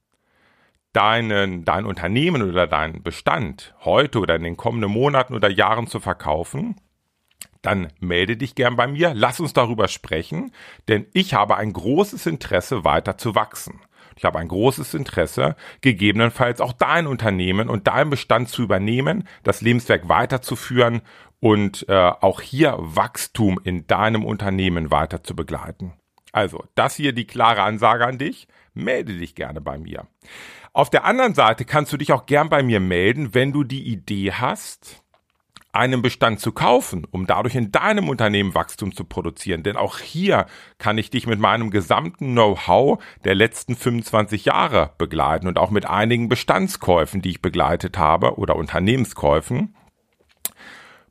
deinen, 0.92 1.64
dein 1.64 1.84
Unternehmen 1.84 2.42
oder 2.42 2.66
deinen 2.66 3.02
Bestand 3.02 3.74
heute 3.80 4.20
oder 4.20 4.36
in 4.36 4.44
den 4.44 4.56
kommenden 4.56 4.90
Monaten 4.90 5.34
oder 5.34 5.50
Jahren 5.50 5.88
zu 5.88 5.98
verkaufen, 6.00 6.76
dann 7.62 7.88
melde 7.98 8.36
dich 8.36 8.54
gern 8.54 8.76
bei 8.76 8.86
mir, 8.86 9.12
lass 9.14 9.40
uns 9.40 9.52
darüber 9.52 9.88
sprechen, 9.88 10.52
denn 10.88 11.06
ich 11.12 11.34
habe 11.34 11.56
ein 11.56 11.72
großes 11.72 12.26
Interesse 12.26 12.84
weiter 12.84 13.18
zu 13.18 13.34
wachsen. 13.34 13.80
Ich 14.16 14.24
habe 14.24 14.38
ein 14.38 14.48
großes 14.48 14.94
Interesse, 14.94 15.56
gegebenenfalls 15.80 16.60
auch 16.60 16.72
dein 16.72 17.06
Unternehmen 17.06 17.68
und 17.68 17.86
deinen 17.86 18.10
Bestand 18.10 18.48
zu 18.48 18.62
übernehmen, 18.62 19.28
das 19.42 19.60
Lebenswerk 19.60 20.08
weiterzuführen 20.08 21.02
und 21.40 21.86
äh, 21.88 21.92
auch 21.92 22.40
hier 22.40 22.76
Wachstum 22.78 23.60
in 23.62 23.86
deinem 23.86 24.24
Unternehmen 24.24 24.90
weiter 24.90 25.22
zu 25.22 25.36
begleiten. 25.36 25.92
Also, 26.32 26.64
das 26.74 26.96
hier 26.96 27.12
die 27.12 27.26
klare 27.26 27.62
Ansage 27.62 28.06
an 28.06 28.18
dich. 28.18 28.48
Melde 28.72 29.16
dich 29.16 29.36
gerne 29.36 29.60
bei 29.60 29.78
mir. 29.78 30.08
Auf 30.72 30.90
der 30.90 31.04
anderen 31.04 31.34
Seite 31.34 31.64
kannst 31.64 31.92
du 31.92 31.96
dich 31.96 32.12
auch 32.12 32.26
gern 32.26 32.48
bei 32.48 32.64
mir 32.64 32.80
melden, 32.80 33.34
wenn 33.34 33.52
du 33.52 33.62
die 33.62 33.84
Idee 33.84 34.32
hast, 34.32 35.03
einen 35.74 36.02
Bestand 36.02 36.40
zu 36.40 36.52
kaufen, 36.52 37.06
um 37.10 37.26
dadurch 37.26 37.54
in 37.54 37.72
deinem 37.72 38.08
Unternehmen 38.08 38.54
Wachstum 38.54 38.94
zu 38.94 39.04
produzieren. 39.04 39.62
Denn 39.62 39.76
auch 39.76 39.98
hier 39.98 40.46
kann 40.78 40.98
ich 40.98 41.10
dich 41.10 41.26
mit 41.26 41.40
meinem 41.40 41.70
gesamten 41.70 42.32
Know-how 42.32 43.02
der 43.24 43.34
letzten 43.34 43.76
25 43.76 44.44
Jahre 44.44 44.90
begleiten 44.98 45.46
und 45.46 45.58
auch 45.58 45.70
mit 45.70 45.86
einigen 45.86 46.28
Bestandskäufen, 46.28 47.22
die 47.22 47.30
ich 47.30 47.42
begleitet 47.42 47.98
habe 47.98 48.36
oder 48.38 48.56
Unternehmenskäufen. 48.56 49.74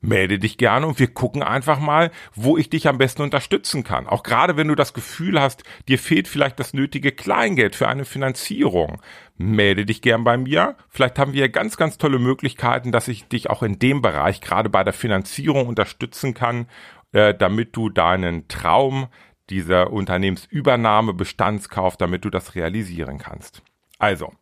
Melde 0.03 0.37
dich 0.37 0.57
gerne 0.57 0.85
und 0.85 0.99
wir 0.99 1.07
gucken 1.07 1.41
einfach 1.41 1.79
mal, 1.79 2.11
wo 2.35 2.57
ich 2.57 2.69
dich 2.69 2.87
am 2.87 2.97
besten 2.97 3.21
unterstützen 3.21 3.83
kann. 3.83 4.05
Auch 4.05 4.21
gerade 4.21 4.57
wenn 4.57 4.67
du 4.67 4.75
das 4.75 4.93
Gefühl 4.93 5.39
hast, 5.39 5.63
dir 5.87 5.97
fehlt 5.97 6.27
vielleicht 6.27 6.59
das 6.59 6.73
nötige 6.73 7.11
Kleingeld 7.11 7.75
für 7.75 7.87
eine 7.87 8.05
Finanzierung, 8.05 9.01
melde 9.37 9.85
dich 9.85 10.01
gern 10.01 10.23
bei 10.23 10.37
mir. 10.37 10.75
Vielleicht 10.89 11.17
haben 11.17 11.33
wir 11.33 11.49
ganz, 11.49 11.77
ganz 11.77 11.97
tolle 11.97 12.19
Möglichkeiten, 12.19 12.91
dass 12.91 13.07
ich 13.07 13.27
dich 13.27 13.49
auch 13.49 13.63
in 13.63 13.79
dem 13.79 14.01
Bereich 14.01 14.41
gerade 14.41 14.69
bei 14.69 14.83
der 14.83 14.93
Finanzierung 14.93 15.67
unterstützen 15.67 16.33
kann, 16.33 16.67
äh, 17.13 17.33
damit 17.33 17.75
du 17.75 17.89
deinen 17.89 18.47
Traum 18.49 19.07
dieser 19.49 19.91
Unternehmensübernahme, 19.91 21.13
Bestandskauf, 21.13 21.95
damit 21.95 22.25
du 22.25 22.29
das 22.29 22.55
realisieren 22.55 23.19
kannst. 23.19 23.61
Also, 23.99 24.33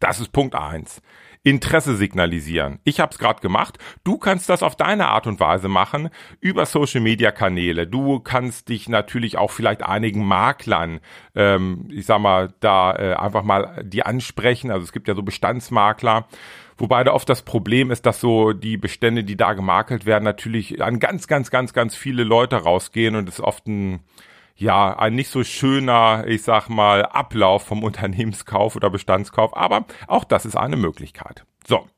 das 0.00 0.18
ist 0.18 0.32
Punkt 0.32 0.54
eins. 0.54 1.00
Interesse 1.42 1.96
signalisieren. 1.96 2.80
Ich 2.84 3.00
habe 3.00 3.12
es 3.12 3.18
gerade 3.18 3.40
gemacht. 3.40 3.78
Du 4.04 4.18
kannst 4.18 4.48
das 4.50 4.62
auf 4.62 4.76
deine 4.76 5.08
Art 5.08 5.26
und 5.26 5.40
Weise 5.40 5.68
machen 5.68 6.10
über 6.40 6.66
Social 6.66 7.00
Media 7.00 7.30
Kanäle. 7.30 7.86
Du 7.86 8.20
kannst 8.20 8.68
dich 8.68 8.88
natürlich 8.88 9.38
auch 9.38 9.50
vielleicht 9.50 9.82
einigen 9.82 10.24
Maklern, 10.24 11.00
ähm, 11.34 11.88
ich 11.90 12.04
sag 12.04 12.20
mal, 12.20 12.52
da 12.60 12.94
äh, 12.94 13.14
einfach 13.14 13.42
mal 13.42 13.82
die 13.84 14.04
ansprechen. 14.04 14.70
Also 14.70 14.84
es 14.84 14.92
gibt 14.92 15.08
ja 15.08 15.14
so 15.14 15.22
Bestandsmakler. 15.22 16.26
Wobei 16.76 17.04
da 17.04 17.12
oft 17.12 17.28
das 17.28 17.42
Problem 17.42 17.90
ist, 17.90 18.06
dass 18.06 18.20
so 18.20 18.52
die 18.52 18.76
Bestände, 18.76 19.24
die 19.24 19.36
da 19.36 19.52
gemakelt 19.52 20.06
werden, 20.06 20.24
natürlich 20.24 20.82
an 20.82 20.98
ganz, 20.98 21.26
ganz, 21.26 21.50
ganz, 21.50 21.72
ganz 21.72 21.94
viele 21.94 22.24
Leute 22.24 22.56
rausgehen 22.56 23.16
und 23.16 23.28
es 23.28 23.40
oft 23.40 23.66
ein 23.66 24.00
ja, 24.60 24.96
ein 24.98 25.14
nicht 25.14 25.30
so 25.30 25.42
schöner, 25.42 26.24
ich 26.26 26.42
sag 26.42 26.68
mal, 26.68 27.06
Ablauf 27.06 27.64
vom 27.64 27.82
Unternehmenskauf 27.82 28.76
oder 28.76 28.90
Bestandskauf, 28.90 29.56
aber 29.56 29.86
auch 30.06 30.24
das 30.24 30.44
ist 30.44 30.56
eine 30.56 30.76
Möglichkeit. 30.76 31.44
So. 31.66 31.88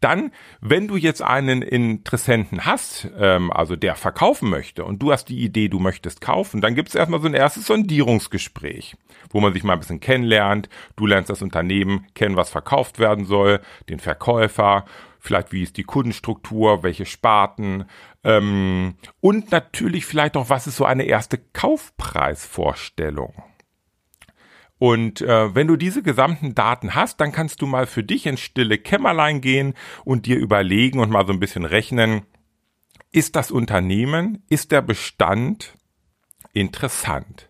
Dann, 0.00 0.32
wenn 0.60 0.88
du 0.88 0.96
jetzt 0.96 1.22
einen 1.22 1.62
Interessenten 1.62 2.64
hast, 2.64 3.08
ähm, 3.18 3.52
also 3.52 3.76
der 3.76 3.94
verkaufen 3.94 4.50
möchte 4.50 4.84
und 4.84 5.00
du 5.02 5.12
hast 5.12 5.26
die 5.26 5.40
Idee, 5.40 5.68
du 5.68 5.78
möchtest 5.78 6.20
kaufen, 6.20 6.60
dann 6.60 6.74
gibt 6.74 6.88
es 6.88 6.94
erstmal 6.94 7.20
so 7.20 7.28
ein 7.28 7.34
erstes 7.34 7.66
Sondierungsgespräch, 7.66 8.96
wo 9.30 9.40
man 9.40 9.52
sich 9.52 9.64
mal 9.64 9.74
ein 9.74 9.80
bisschen 9.80 10.00
kennenlernt. 10.00 10.68
Du 10.96 11.06
lernst 11.06 11.30
das 11.30 11.42
Unternehmen 11.42 12.06
kennen, 12.14 12.36
was 12.36 12.50
verkauft 12.50 12.98
werden 12.98 13.24
soll, 13.24 13.60
den 13.88 14.00
Verkäufer 14.00 14.84
vielleicht 15.20 15.52
wie 15.52 15.64
ist 15.64 15.76
die 15.76 15.82
Kundenstruktur, 15.82 16.84
welche 16.84 17.04
Sparten 17.04 17.84
ähm, 18.24 18.96
und 19.20 19.50
natürlich 19.50 20.06
vielleicht 20.06 20.36
auch, 20.36 20.50
was 20.50 20.66
ist 20.66 20.76
so 20.76 20.84
eine 20.84 21.04
erste 21.04 21.38
Kaufpreisvorstellung. 21.38 23.34
Und 24.78 25.20
äh, 25.20 25.54
wenn 25.54 25.66
du 25.66 25.76
diese 25.76 26.02
gesamten 26.02 26.54
Daten 26.54 26.94
hast, 26.94 27.20
dann 27.20 27.32
kannst 27.32 27.62
du 27.62 27.66
mal 27.66 27.86
für 27.86 28.04
dich 28.04 28.26
ins 28.26 28.40
stille 28.40 28.78
Kämmerlein 28.78 29.40
gehen 29.40 29.74
und 30.04 30.26
dir 30.26 30.38
überlegen 30.38 31.00
und 31.00 31.10
mal 31.10 31.26
so 31.26 31.32
ein 31.32 31.40
bisschen 31.40 31.64
rechnen, 31.64 32.22
ist 33.10 33.36
das 33.36 33.50
Unternehmen, 33.50 34.44
ist 34.48 34.70
der 34.70 34.82
Bestand 34.82 35.74
interessant? 36.52 37.48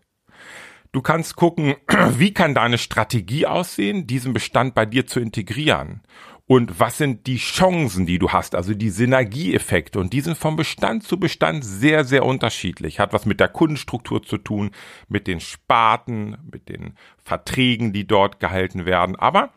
Du 0.93 1.03
kannst 1.03 1.37
gucken, 1.37 1.75
wie 2.17 2.33
kann 2.33 2.55
deine 2.55 2.79
Strategie 2.79 3.47
aussehen, 3.47 4.07
diesen 4.07 4.33
Bestand 4.33 4.75
bei 4.75 4.87
dir 4.87 5.07
zu 5.07 5.21
integrieren 5.21 6.03
und 6.49 6.81
was 6.81 6.97
sind 6.97 7.27
die 7.27 7.37
Chancen, 7.37 8.07
die 8.07 8.19
du 8.19 8.31
hast, 8.31 8.55
also 8.55 8.73
die 8.73 8.89
Synergieeffekte. 8.89 10.01
Und 10.01 10.15
die 10.15 10.23
sind 10.23 10.39
vom 10.39 10.57
Bestand 10.57 11.05
zu 11.05 11.21
Bestand 11.21 11.63
sehr, 11.63 12.05
sehr 12.05 12.25
unterschiedlich. 12.25 12.99
Hat 12.99 13.13
was 13.13 13.27
mit 13.27 13.39
der 13.39 13.49
Kundenstruktur 13.49 14.23
zu 14.23 14.39
tun, 14.39 14.71
mit 15.09 15.27
den 15.27 15.41
Sparten, 15.41 16.39
mit 16.51 16.71
den 16.71 16.95
Verträgen, 17.23 17.93
die 17.93 18.07
dort 18.07 18.41
gehalten 18.41 18.87
werden. 18.87 19.15
Aber 19.15 19.51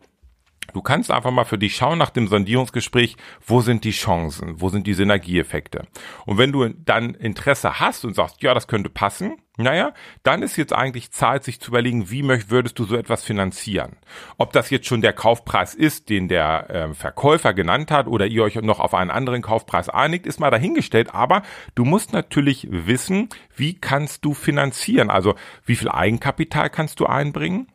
Du 0.73 0.81
kannst 0.81 1.11
einfach 1.11 1.31
mal 1.31 1.43
für 1.43 1.57
dich 1.57 1.75
schauen 1.75 1.97
nach 1.97 2.09
dem 2.09 2.27
Sondierungsgespräch, 2.27 3.17
wo 3.45 3.61
sind 3.61 3.83
die 3.83 3.91
Chancen, 3.91 4.61
wo 4.61 4.69
sind 4.69 4.87
die 4.87 4.93
Synergieeffekte. 4.93 5.87
Und 6.25 6.37
wenn 6.37 6.51
du 6.51 6.67
dann 6.69 7.15
Interesse 7.15 7.79
hast 7.79 8.05
und 8.05 8.15
sagst, 8.15 8.41
ja, 8.41 8.53
das 8.53 8.67
könnte 8.67 8.89
passen, 8.89 9.37
naja, 9.57 9.93
dann 10.23 10.43
ist 10.43 10.55
jetzt 10.55 10.73
eigentlich 10.73 11.11
Zeit, 11.11 11.43
sich 11.43 11.59
zu 11.59 11.71
überlegen, 11.71 12.09
wie 12.09 12.23
würdest 12.49 12.79
du 12.79 12.85
so 12.85 12.95
etwas 12.95 13.23
finanzieren. 13.23 13.97
Ob 14.37 14.53
das 14.53 14.69
jetzt 14.69 14.87
schon 14.87 15.01
der 15.01 15.13
Kaufpreis 15.13 15.75
ist, 15.75 16.09
den 16.09 16.29
der 16.29 16.69
äh, 16.69 16.93
Verkäufer 16.93 17.53
genannt 17.53 17.91
hat, 17.91 18.07
oder 18.07 18.27
ihr 18.27 18.43
euch 18.43 18.55
noch 18.55 18.79
auf 18.79 18.93
einen 18.93 19.11
anderen 19.11 19.41
Kaufpreis 19.41 19.89
einigt, 19.89 20.25
ist 20.25 20.39
mal 20.39 20.51
dahingestellt. 20.51 21.13
Aber 21.13 21.43
du 21.75 21.83
musst 21.83 22.13
natürlich 22.13 22.67
wissen, 22.71 23.29
wie 23.55 23.79
kannst 23.79 24.23
du 24.23 24.33
finanzieren? 24.33 25.09
Also 25.09 25.35
wie 25.65 25.75
viel 25.75 25.89
Eigenkapital 25.89 26.69
kannst 26.69 26.99
du 26.99 27.05
einbringen? 27.05 27.67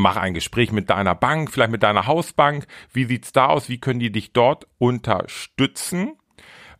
Mach 0.00 0.16
ein 0.16 0.32
Gespräch 0.32 0.70
mit 0.70 0.90
deiner 0.90 1.16
Bank, 1.16 1.50
vielleicht 1.50 1.72
mit 1.72 1.82
deiner 1.82 2.06
Hausbank. 2.06 2.68
Wie 2.92 3.06
sieht's 3.06 3.32
da 3.32 3.46
aus? 3.46 3.68
Wie 3.68 3.80
können 3.80 3.98
die 3.98 4.12
dich 4.12 4.32
dort 4.32 4.68
unterstützen? 4.78 6.12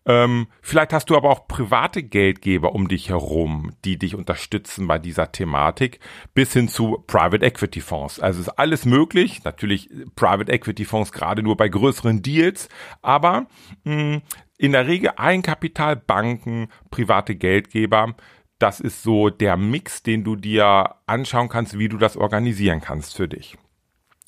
Ähm, 0.07 0.47
vielleicht 0.63 0.93
hast 0.93 1.11
du 1.11 1.17
aber 1.17 1.29
auch 1.29 1.49
private 1.49 2.05
Geldgeber 2.05 2.77
um 2.77 2.87
dich 2.87 3.09
herum, 3.09 3.73
die 3.85 3.99
dich 3.99 4.15
unterstützen 4.15 4.87
bei 4.87 5.01
dieser 5.01 5.33
Thematik, 5.33 5.99
bis 6.33 6.53
hin 6.53 6.69
zu 6.69 7.03
Private 7.09 7.45
Equity 7.45 7.81
Fonds. 7.81 8.21
Also 8.21 8.41
ist 8.41 8.51
alles 8.51 8.85
möglich. 8.85 9.43
Natürlich 9.43 9.91
Private 10.15 10.53
Equity 10.53 10.85
Fonds 10.85 11.11
gerade 11.11 11.43
nur 11.43 11.57
bei 11.57 11.69
größeren 11.69 12.23
Deals, 12.23 12.69
aber 13.03 13.49
mh, 13.83 13.95
hm, 13.95 14.23
in 14.59 14.73
der 14.73 14.87
Regel 14.87 15.11
Eigenkapital, 15.17 15.97
Banken, 15.97 16.69
private 16.91 17.35
Geldgeber. 17.35 18.15
Das 18.59 18.81
ist 18.81 19.03
so 19.03 19.31
der 19.31 19.57
Mix, 19.57 20.03
den 20.03 20.25
du 20.25 20.35
dir 20.35 20.97
anschauen 21.07 21.49
kannst, 21.49 21.79
wie 21.79 21.89
du 21.89 21.97
das 21.97 22.17
organisieren 22.17 22.81
kannst 22.81 23.17
für 23.17 23.29
dich. 23.29 23.57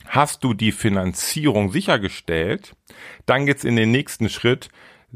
Hast 0.07 0.45
du 0.45 0.55
die 0.55 0.73
Finanzierung 0.73 1.71
sichergestellt, 1.71 2.75
dann 3.27 3.47
geht's 3.47 3.65
in 3.65 3.77
den 3.77 3.91
nächsten 3.91 4.29
Schritt, 4.29 4.69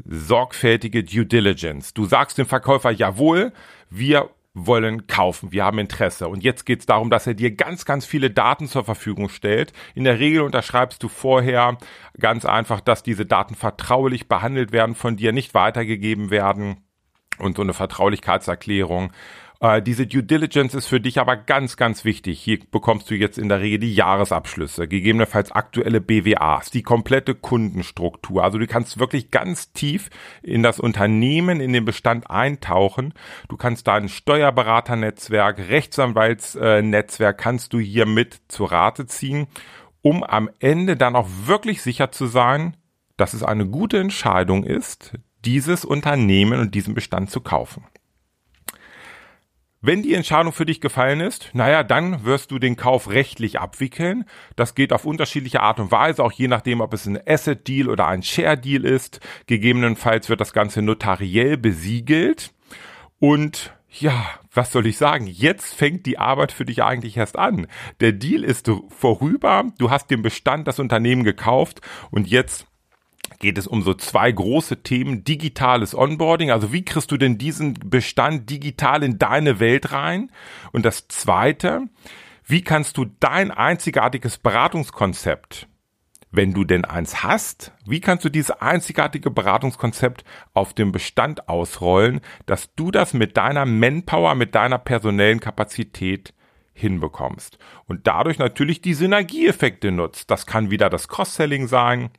sorgfältige 0.05 1.03
Due 1.03 1.25
Diligence. 1.25 1.93
Du 1.93 2.05
sagst 2.05 2.37
dem 2.37 2.45
Verkäufer, 2.45 2.91
jawohl, 2.91 3.53
wir 3.89 4.29
wollen 4.53 5.07
kaufen, 5.07 5.51
wir 5.51 5.65
haben 5.65 5.79
Interesse. 5.79 6.27
Und 6.27 6.43
jetzt 6.43 6.65
geht 6.65 6.79
es 6.81 6.85
darum, 6.85 7.09
dass 7.09 7.27
er 7.27 7.33
dir 7.33 7.51
ganz, 7.51 7.85
ganz 7.85 8.05
viele 8.05 8.31
Daten 8.31 8.67
zur 8.67 8.85
Verfügung 8.85 9.29
stellt. 9.29 9.73
In 9.95 10.05
der 10.05 10.19
Regel 10.19 10.41
unterschreibst 10.41 11.03
du 11.03 11.09
vorher 11.09 11.77
ganz 12.17 12.45
einfach, 12.45 12.79
dass 12.79 13.03
diese 13.03 13.25
Daten 13.25 13.55
vertraulich 13.55 14.27
behandelt 14.27 14.71
werden, 14.71 14.95
von 14.95 15.17
dir 15.17 15.33
nicht 15.33 15.53
weitergegeben 15.53 16.31
werden 16.31 16.77
und 17.39 17.57
so 17.57 17.63
eine 17.63 17.73
Vertraulichkeitserklärung. 17.73 19.11
Äh, 19.59 19.81
diese 19.81 20.05
Due 20.05 20.23
Diligence 20.23 20.73
ist 20.73 20.87
für 20.87 20.99
dich 20.99 21.19
aber 21.19 21.37
ganz, 21.37 21.77
ganz 21.77 22.05
wichtig. 22.05 22.39
Hier 22.39 22.59
bekommst 22.71 23.09
du 23.09 23.15
jetzt 23.15 23.37
in 23.37 23.49
der 23.49 23.61
Regel 23.61 23.79
die 23.79 23.93
Jahresabschlüsse, 23.93 24.87
gegebenenfalls 24.87 25.51
aktuelle 25.51 26.01
BWAs, 26.01 26.71
die 26.71 26.83
komplette 26.83 27.35
Kundenstruktur. 27.35 28.43
Also 28.43 28.57
du 28.57 28.67
kannst 28.67 28.99
wirklich 28.99 29.31
ganz 29.31 29.71
tief 29.73 30.09
in 30.43 30.63
das 30.63 30.79
Unternehmen, 30.79 31.61
in 31.61 31.73
den 31.73 31.85
Bestand 31.85 32.29
eintauchen. 32.29 33.13
Du 33.47 33.57
kannst 33.57 33.87
dein 33.87 34.09
Steuerberaternetzwerk, 34.09 35.69
Rechtsanwaltsnetzwerk 35.69 37.37
kannst 37.37 37.73
du 37.73 37.79
hier 37.79 38.05
mit 38.05 38.41
zu 38.47 38.65
Rate 38.65 39.05
ziehen, 39.07 39.47
um 40.01 40.23
am 40.23 40.49
Ende 40.59 40.97
dann 40.97 41.15
auch 41.15 41.27
wirklich 41.45 41.81
sicher 41.81 42.11
zu 42.11 42.27
sein, 42.27 42.77
dass 43.17 43.33
es 43.33 43.43
eine 43.43 43.65
gute 43.65 43.97
Entscheidung 43.97 44.63
ist, 44.63 45.13
dieses 45.45 45.85
Unternehmen 45.85 46.59
und 46.59 46.75
diesen 46.75 46.93
Bestand 46.93 47.29
zu 47.29 47.41
kaufen. 47.41 47.83
Wenn 49.87 50.01
die 50.01 50.15
Entscheidung 50.15 50.51
für 50.51 50.65
dich 50.65 50.81
gefallen 50.81 51.19
ist, 51.19 51.51
naja, 51.53 51.83
dann 51.83 52.25
wirst 52.25 52.49
du 52.49 52.57
den 52.57 52.75
Kauf 52.75 53.07
rechtlich 53.07 53.59
abwickeln. 53.59 54.25
Das 54.55 54.73
geht 54.73 54.91
auf 54.91 55.05
unterschiedliche 55.05 55.61
Art 55.61 55.79
und 55.79 55.91
Weise, 55.91 56.23
auch 56.23 56.31
je 56.31 56.47
nachdem, 56.47 56.81
ob 56.81 56.91
es 56.91 57.05
ein 57.05 57.19
Asset 57.27 57.67
Deal 57.67 57.89
oder 57.89 58.07
ein 58.07 58.23
Share 58.23 58.57
Deal 58.57 58.83
ist. 58.83 59.19
Gegebenenfalls 59.45 60.27
wird 60.27 60.41
das 60.41 60.53
Ganze 60.53 60.81
notariell 60.81 61.57
besiegelt. 61.57 62.51
Und 63.19 63.75
ja, 63.89 64.25
was 64.51 64.71
soll 64.71 64.87
ich 64.87 64.97
sagen? 64.97 65.27
Jetzt 65.27 65.75
fängt 65.75 66.07
die 66.07 66.17
Arbeit 66.17 66.51
für 66.51 66.65
dich 66.65 66.81
eigentlich 66.81 67.17
erst 67.17 67.37
an. 67.37 67.67
Der 67.99 68.11
Deal 68.11 68.43
ist 68.43 68.71
vorüber. 68.89 69.65
Du 69.77 69.91
hast 69.91 70.09
den 70.09 70.23
Bestand, 70.23 70.67
das 70.67 70.79
Unternehmen 70.79 71.23
gekauft 71.23 71.81
und 72.09 72.27
jetzt 72.27 72.65
geht 73.45 73.59
es 73.59 73.67
um 73.67 73.83
so 73.83 73.93
zwei 73.93 74.31
große 74.31 74.81
Themen. 74.81 75.23
Digitales 75.23 75.93
Onboarding, 75.93 76.49
also 76.49 76.73
wie 76.73 76.83
kriegst 76.83 77.11
du 77.11 77.17
denn 77.17 77.37
diesen 77.37 77.75
Bestand 77.75 78.49
digital 78.49 79.03
in 79.03 79.19
deine 79.19 79.59
Welt 79.59 79.91
rein? 79.91 80.31
Und 80.71 80.83
das 80.83 81.07
zweite, 81.09 81.83
wie 82.43 82.63
kannst 82.63 82.97
du 82.97 83.05
dein 83.19 83.51
einzigartiges 83.51 84.39
Beratungskonzept, 84.39 85.67
wenn 86.31 86.53
du 86.53 86.63
denn 86.63 86.85
eins 86.85 87.21
hast, 87.21 87.71
wie 87.85 88.01
kannst 88.01 88.25
du 88.25 88.29
dieses 88.29 88.49
einzigartige 88.49 89.29
Beratungskonzept 89.29 90.23
auf 90.55 90.73
dem 90.73 90.91
Bestand 90.91 91.47
ausrollen, 91.47 92.21
dass 92.47 92.73
du 92.73 92.89
das 92.89 93.13
mit 93.13 93.37
deiner 93.37 93.67
Manpower, 93.67 94.33
mit 94.33 94.55
deiner 94.55 94.79
personellen 94.79 95.39
Kapazität 95.39 96.33
hinbekommst 96.73 97.59
und 97.85 98.07
dadurch 98.07 98.39
natürlich 98.39 98.81
die 98.81 98.95
Synergieeffekte 98.95 99.91
nutzt. 99.91 100.31
Das 100.31 100.47
kann 100.47 100.71
wieder 100.71 100.89
das 100.89 101.07
Cross-Selling 101.07 101.67
sein, 101.67 102.09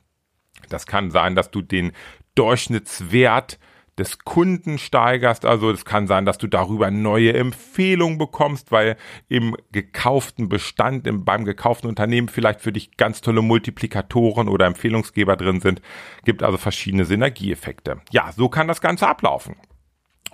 das 0.69 0.85
kann 0.85 1.11
sein, 1.11 1.35
dass 1.35 1.51
du 1.51 1.61
den 1.61 1.91
Durchschnittswert 2.35 3.59
des 3.97 4.19
Kunden 4.19 4.77
steigerst. 4.77 5.45
Also 5.45 5.71
es 5.71 5.85
kann 5.85 6.07
sein, 6.07 6.25
dass 6.25 6.37
du 6.37 6.47
darüber 6.47 6.91
neue 6.91 7.33
Empfehlungen 7.33 8.17
bekommst, 8.17 8.71
weil 8.71 8.95
im 9.27 9.55
gekauften 9.71 10.49
Bestand, 10.49 11.07
im, 11.07 11.25
beim 11.25 11.45
gekauften 11.45 11.89
Unternehmen 11.89 12.29
vielleicht 12.29 12.61
für 12.61 12.71
dich 12.71 12.95
ganz 12.97 13.21
tolle 13.21 13.41
Multiplikatoren 13.41 14.49
oder 14.49 14.67
Empfehlungsgeber 14.67 15.35
drin 15.35 15.59
sind. 15.59 15.81
Gibt 16.25 16.43
also 16.43 16.57
verschiedene 16.57 17.05
Synergieeffekte. 17.05 18.01
Ja, 18.11 18.31
so 18.31 18.49
kann 18.49 18.67
das 18.67 18.81
Ganze 18.81 19.07
ablaufen. 19.07 19.55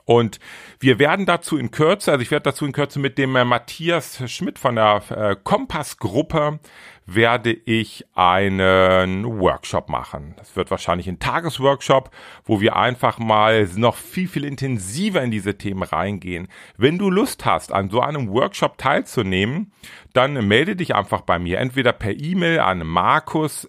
Und 0.06 0.40
wir 0.80 1.00
werden 1.00 1.26
dazu 1.26 1.58
in 1.58 1.72
Kürze, 1.72 2.12
also 2.12 2.22
ich 2.22 2.32
werde 2.32 2.44
dazu 2.44 2.66
in 2.66 2.74
Kürze 2.74 3.00
mit 3.00 3.18
dem 3.18 3.36
äh, 3.38 3.46
Matthias 3.46 4.30
Schmidt 4.30 4.60
von 4.60 4.76
der 4.76 5.02
äh, 5.10 5.36
Kompass-Gruppe 5.42 6.60
werde 7.06 7.52
ich 7.52 8.06
einen 8.16 9.40
Workshop 9.40 9.90
machen. 9.90 10.36
Das 10.38 10.56
wird 10.56 10.72
wahrscheinlich 10.72 11.08
ein 11.08 11.20
Tagesworkshop, 11.20 12.12
wo 12.46 12.62
wir 12.62 12.76
einfach 12.76 13.20
mal 13.20 13.68
noch 13.76 13.96
viel, 13.96 14.28
viel 14.28 14.46
intensiver 14.46 15.22
in 15.22 15.32
diese 15.32 15.58
Themen 15.58 15.84
reingehen. 15.84 16.48
Wenn 16.78 16.98
du 16.98 17.10
Lust 17.10 17.46
hast, 17.46 17.72
an 17.72 17.90
so 17.90 18.02
einem 18.02 18.30
Workshop 18.30 18.78
teilzunehmen, 18.78 19.72
dann 20.14 20.48
melde 20.48 20.76
dich 20.76 20.96
einfach 20.96 21.22
bei 21.22 21.40
mir, 21.40 21.60
entweder 21.60 21.94
per 21.94 22.12
E-Mail 22.12 22.60
an 22.60 22.86
markus@ 22.86 23.68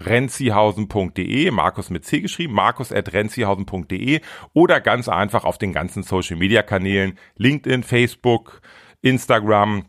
renzihausen.de, 0.00 1.50
Markus 1.50 1.90
mit 1.90 2.04
C 2.04 2.20
geschrieben, 2.20 2.54
markus.renzihausen.de 2.54 4.20
oder 4.52 4.80
ganz 4.80 5.08
einfach 5.08 5.44
auf 5.44 5.58
den 5.58 5.72
ganzen 5.72 6.02
Social 6.02 6.36
Media 6.36 6.62
Kanälen, 6.62 7.18
LinkedIn, 7.36 7.82
Facebook, 7.82 8.60
Instagram. 9.02 9.86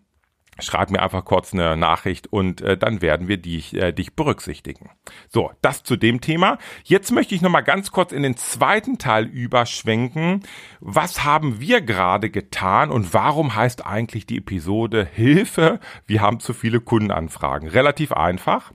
Schreib 0.62 0.90
mir 0.90 1.02
einfach 1.02 1.26
kurz 1.26 1.54
eine 1.54 1.78
Nachricht 1.78 2.28
und 2.28 2.62
äh, 2.62 2.78
dann 2.78 3.02
werden 3.02 3.28
wir 3.28 3.38
dich, 3.38 3.74
äh, 3.76 3.92
dich 3.92 4.16
berücksichtigen. 4.16 4.90
So, 5.28 5.52
das 5.62 5.84
zu 5.84 5.96
dem 5.96 6.22
Thema. 6.22 6.58
Jetzt 6.84 7.12
möchte 7.12 7.36
ich 7.36 7.42
nochmal 7.42 7.64
ganz 7.64 7.92
kurz 7.92 8.12
in 8.12 8.24
den 8.24 8.38
zweiten 8.38 8.98
Teil 8.98 9.26
überschwenken. 9.26 10.44
Was 10.80 11.24
haben 11.24 11.60
wir 11.60 11.82
gerade 11.82 12.30
getan 12.30 12.92
und 12.92 13.14
warum 13.14 13.56
heißt 13.56 13.86
eigentlich 13.86 14.26
die 14.26 14.38
Episode 14.38 15.08
Hilfe? 15.12 15.80
Wir 16.06 16.22
haben 16.22 16.40
zu 16.40 16.54
viele 16.54 16.80
Kundenanfragen. 16.80 17.70
Relativ 17.70 18.12
einfach. 18.12 18.72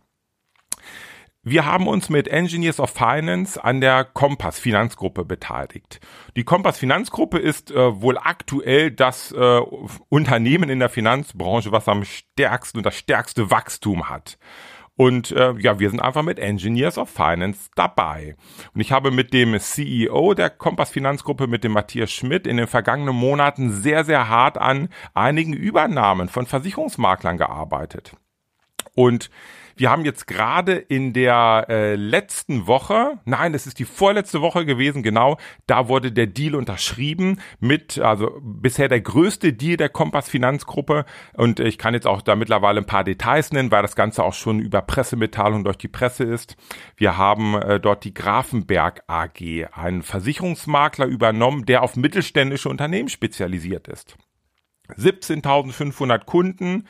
Wir 1.47 1.67
haben 1.67 1.89
uns 1.89 2.09
mit 2.09 2.27
Engineers 2.27 2.81
of 2.81 2.89
Finance 2.89 3.63
an 3.63 3.83
der 3.83 4.05
Kompass 4.05 4.59
Finanzgruppe 4.59 5.27
beteiligt. 5.27 6.01
Die 6.37 6.45
Kompass 6.45 6.79
Finanzgruppe 6.79 7.39
ist 7.39 7.71
äh, 7.71 8.01
wohl 8.01 8.17
aktuell 8.17 8.91
das 8.91 9.31
äh, 9.33 9.61
Unternehmen 10.09 10.71
in 10.71 10.79
der 10.79 10.89
Finanzbranche, 10.89 11.71
was 11.71 11.87
am 11.87 12.05
stärksten 12.05 12.79
und 12.79 12.87
das 12.87 12.97
stärkste 12.97 13.51
Wachstum 13.51 14.09
hat. 14.09 14.39
Und 14.97 15.33
äh, 15.33 15.53
ja, 15.59 15.79
wir 15.79 15.91
sind 15.91 16.01
einfach 16.01 16.23
mit 16.23 16.39
Engineers 16.39 16.97
of 16.97 17.11
Finance 17.11 17.69
dabei. 17.75 18.37
Und 18.73 18.81
ich 18.81 18.91
habe 18.91 19.11
mit 19.11 19.35
dem 19.35 19.59
CEO 19.61 20.33
der 20.33 20.49
Kompass 20.49 20.93
Finanzgruppe, 20.93 21.47
mit 21.47 21.63
dem 21.63 21.73
Matthias 21.73 22.11
Schmidt, 22.11 22.47
in 22.47 22.57
den 22.57 22.69
vergangenen 22.69 23.15
Monaten 23.15 23.71
sehr, 23.71 24.05
sehr 24.05 24.31
hart 24.31 24.57
an 24.57 24.89
einigen 25.13 25.53
Übernahmen 25.53 26.29
von 26.29 26.47
Versicherungsmaklern 26.47 27.37
gearbeitet. 27.37 28.17
Und 28.95 29.29
wir 29.77 29.91
haben 29.91 30.05
jetzt 30.05 30.27
gerade 30.27 30.75
in 30.75 31.13
der 31.13 31.67
äh, 31.69 31.95
letzten 31.97 32.67
Woche, 32.67 33.19
nein, 33.25 33.55
es 33.55 33.67
ist 33.67 33.79
die 33.79 33.85
vorletzte 33.85 34.41
Woche 34.41 34.65
gewesen, 34.65 35.03
genau, 35.03 35.37
da 35.67 35.89
wurde 35.89 36.13
der 36.13 36.27
Deal 36.27 36.55
unterschrieben 36.55 37.41
mit, 37.61 37.99
also 37.99 38.41
bisher 38.43 38.89
der 38.89 39.01
größte 39.01 39.53
Deal 39.53 39.77
der 39.77 39.89
Kompass 39.89 40.29
Finanzgruppe. 40.29 41.05
Und 41.35 41.61
ich 41.61 41.79
kann 41.79 41.95
jetzt 41.95 42.07
auch 42.07 42.23
da 42.23 42.37
mittlerweile 42.37 42.81
ein 42.81 42.87
paar 42.87 43.05
Details 43.05 43.53
nennen, 43.53 43.71
weil 43.71 43.83
das 43.83 43.97
Ganze 43.97 44.23
auch 44.25 44.35
schon 44.35 44.61
über 44.61 44.83
Pressemitteilung 44.83 45.65
durch 45.65 45.79
die 45.79 45.89
Presse 45.89 46.25
ist. 46.25 46.57
Wir 46.97 47.17
haben 47.17 47.55
äh, 47.55 47.81
dort 47.81 48.05
die 48.05 48.15
Grafenberg 48.15 49.03
AG, 49.07 49.67
einen 49.73 50.03
Versicherungsmakler 50.03 51.07
übernommen, 51.07 51.67
der 51.67 51.83
auf 51.83 51.97
mittelständische 51.97 52.69
Unternehmen 52.69 53.09
spezialisiert 53.09 53.89
ist. 53.89 54.17
17.500 54.97 56.25
Kunden, 56.25 56.87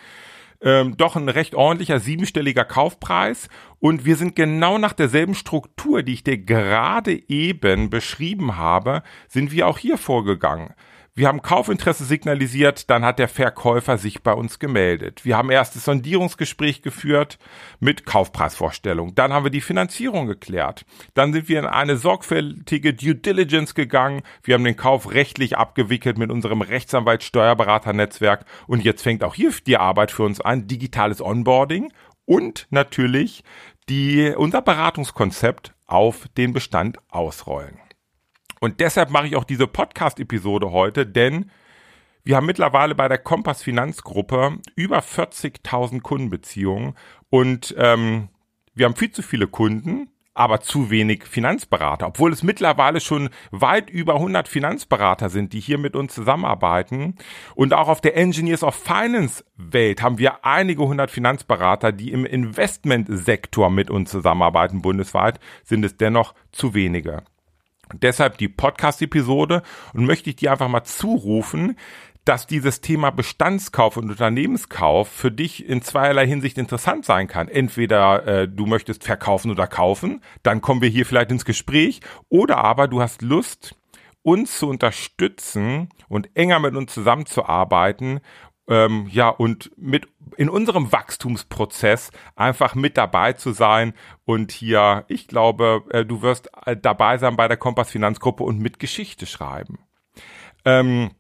ähm, 0.65 0.97
doch 0.97 1.15
ein 1.15 1.29
recht 1.29 1.55
ordentlicher 1.55 2.01
siebenstelliger 2.01 2.65
Kaufpreis 2.65 3.49
und 3.79 4.05
wir 4.05 4.17
sind 4.17 4.35
genau 4.35 4.79
nach 4.79 4.95
derselben 4.95 5.35
Struktur, 5.35 6.03
die 6.03 6.15
ich 6.15 6.25
dir 6.25 6.39
gerade 6.39 7.23
eben 7.29 7.91
beschrieben 7.91 8.57
habe, 8.57 9.03
sind 9.29 9.53
wir 9.53 9.69
auch 9.69 9.79
hier 9.79 9.99
vorgegangen. 9.99 10.75
Wir 11.17 11.29
haben 11.29 11.43
Kaufinteresse 11.43 12.05
signalisiert, 12.05 12.91
dann 12.91 13.05
hat 13.05 13.21
der 13.21 13.29
Verkäufer 13.29 13.99
sich 13.99 14.25
bei 14.25 14.33
uns 14.33 14.59
gemeldet. 14.59 15.25
Wir 15.25 15.37
haben 15.37 15.53
erstes 15.53 15.85
Sondierungsgespräch 15.85 16.83
geführt 16.83 17.39
mit 17.79 18.05
Kaufpreisvorstellung. 18.05 19.15
Dann 19.15 19.33
haben 19.33 19.45
wir 19.45 19.53
die 19.53 19.61
Finanzierung 19.61 20.27
geklärt. 20.27 20.85
Dann 21.15 21.33
sind 21.33 21.49
wir 21.49 21.61
in 21.61 21.67
eine 21.67 21.99
sorgfältige 21.99 22.95
Due 22.95 23.15
Diligence 23.15 23.77
gegangen. 23.77 24.23
Wir 24.43 24.55
haben 24.55 24.65
den 24.65 24.77
Kauf 24.77 25.13
rechtlich 25.13 25.57
abgewickelt 25.57 26.19
mit 26.19 26.33
unserem 26.33 26.63
Rechtsanwalt 26.63 27.23
Steuerberater-Netzwerk. 27.23 28.45
Und 28.67 28.83
jetzt 28.83 29.03
fängt 29.03 29.23
auch 29.23 29.37
hier 29.37 29.53
die 29.69 29.77
Arbeit 29.77 30.11
für 30.11 30.25
uns 30.25 30.41
an. 30.41 30.67
Digitales 30.67 31.21
Onboarding 31.21 31.93
und 32.25 32.67
natürlich 32.71 33.45
die, 33.89 34.35
unser 34.37 34.63
Beratungskonzept 34.63 35.75
auf 35.87 36.27
den 36.37 36.53
Bestand 36.53 36.99
ausrollen. 37.09 37.84
Und 38.65 38.81
deshalb 38.81 39.11
mache 39.11 39.27
ich 39.27 39.37
auch 39.37 39.45
diese 39.45 39.67
Podcast-Episode 39.67 40.71
heute, 40.71 41.07
denn 41.07 41.51
wir 42.23 42.37
haben 42.37 42.47
mittlerweile 42.47 42.95
bei 42.95 43.09
der 43.09 43.19
Kompass 43.19 43.63
Finanzgruppe 43.63 44.57
über 44.75 45.01
40.000 45.01 46.01
Kundenbeziehungen 46.01 46.95
und 47.29 47.75
ähm, 47.77 48.31
wir 48.75 48.87
haben 48.87 48.97
viel 48.97 49.11
zu 49.11 49.21
viele 49.21 49.49
Kunden, 49.49 50.09
aber 50.33 50.63
zu 50.63 50.89
wenig 50.89 51.25
Finanzberater, 51.25 52.07
obwohl 52.07 52.33
es 52.33 52.43
mittlerweile 52.43 53.01
schon 53.01 53.29
weit 53.51 53.91
über 53.91 54.15
100 54.15 54.49
Finanzberater 54.49 55.29
sind, 55.29 55.53
die 55.53 55.61
hier 55.61 55.77
mit 55.77 55.95
uns 55.95 56.15
zusammenarbeiten. 56.15 57.17
Und 57.55 57.75
auch 57.75 57.89
auf 57.89 58.01
der 58.01 58.17
Engineers 58.17 58.63
of 58.63 58.75
Finance 58.75 59.45
Welt 59.59 60.01
haben 60.01 60.17
wir 60.17 60.43
einige 60.47 60.85
hundert 60.85 61.11
Finanzberater, 61.11 61.93
die 61.93 62.13
im 62.13 62.25
Investmentsektor 62.25 63.69
mit 63.69 63.91
uns 63.91 64.11
zusammenarbeiten. 64.11 64.81
Bundesweit 64.81 65.39
sind 65.65 65.85
es 65.85 65.99
dennoch 65.99 66.33
zu 66.51 66.73
wenige. 66.73 67.25
Deshalb 67.93 68.39
die 68.39 68.49
Podcast-Episode 68.49 69.63
und 69.93 70.07
möchte 70.07 70.31
ich 70.31 70.37
dir 70.37 70.53
einfach 70.53 70.69
mal 70.69 70.85
zurufen, 70.85 71.77
dass 72.25 72.47
dieses 72.47 72.81
Thema 72.81 73.11
Bestandskauf 73.11 73.97
und 73.97 74.11
Unternehmenskauf 74.11 75.09
für 75.09 75.31
dich 75.31 75.69
in 75.69 75.83
zweierlei 75.83 76.27
Hinsicht 76.27 76.57
interessant 76.57 77.05
sein 77.05 77.29
kann. 77.29 77.49
Entweder 77.49 78.27
äh, 78.27 78.49
du 78.49 78.67
möchtest 78.67 79.05
verkaufen 79.05 79.51
oder 79.51 79.67
kaufen, 79.67 80.23
dann 80.43 80.63
kommen 80.63 80.81
wir 80.81 80.89
hier 80.89 81.05
vielleicht 81.05 81.31
ins 81.31 81.45
Gespräch, 81.45 82.01
oder 82.31 82.59
aber 82.59 82.89
du 82.89 83.03
hast 83.03 83.21
Lust, 83.21 83.77
uns 84.23 84.59
zu 84.59 84.69
unterstützen 84.69 85.91
und 86.09 86.35
enger 86.35 86.59
mit 86.59 86.75
uns 86.77 86.95
zusammenzuarbeiten 86.95 88.21
ähm, 88.69 89.09
ja, 89.11 89.29
und 89.29 89.71
mit 89.77 90.09
in 90.37 90.49
unserem 90.49 90.91
Wachstumsprozess 90.91 92.11
einfach 92.35 92.75
mit 92.75 92.97
dabei 92.97 93.35
zu 93.35 93.53
sein 93.53 93.95
und 94.25 94.53
hier, 94.53 95.05
ich 95.09 95.29
glaube, 95.29 95.85
äh, 95.91 96.05
du 96.05 96.23
wirst 96.23 96.51
äh, 96.67 96.77
dabei 96.77 97.19
sein 97.19 97.37
bei 97.37 97.47
der 97.49 97.57
Kompass 97.57 97.91
Finanzgruppe 97.91 98.43
und 98.43 98.59
mit 98.59 98.79
Geschichte 98.79 99.27
schreiben. 99.27 99.79
Ähm, 100.65 101.11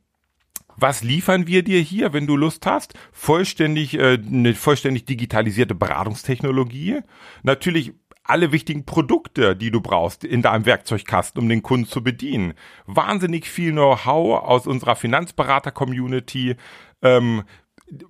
was 0.77 1.03
liefern 1.05 1.47
wir 1.47 1.63
dir 1.63 1.81
hier, 1.81 2.13
wenn 2.13 2.27
du 2.27 2.37
Lust 2.37 2.67
hast? 2.67 2.95
Vollständig, 3.13 3.95
äh, 3.95 4.15
eine 4.15 4.55
vollständig 4.55 5.05
digitalisierte 5.05 5.75
Beratungstechnologie. 5.75 7.01
Natürlich 7.43 7.93
alle 8.25 8.53
wichtigen 8.53 8.85
Produkte, 8.85 9.55
die 9.55 9.71
du 9.71 9.81
brauchst 9.81 10.25
in 10.25 10.43
deinem 10.43 10.67
Werkzeugkasten, 10.67 11.41
um 11.43 11.49
den 11.49 11.63
Kunden 11.63 11.87
zu 11.87 12.03
bedienen. 12.03 12.55
Wahnsinnig 12.87 13.49
viel 13.49 13.73
Know-how 13.73 14.43
aus 14.43 14.67
unserer 14.67 14.97
Finanzberater-Community, 14.97 16.57
ähm, 17.03 17.45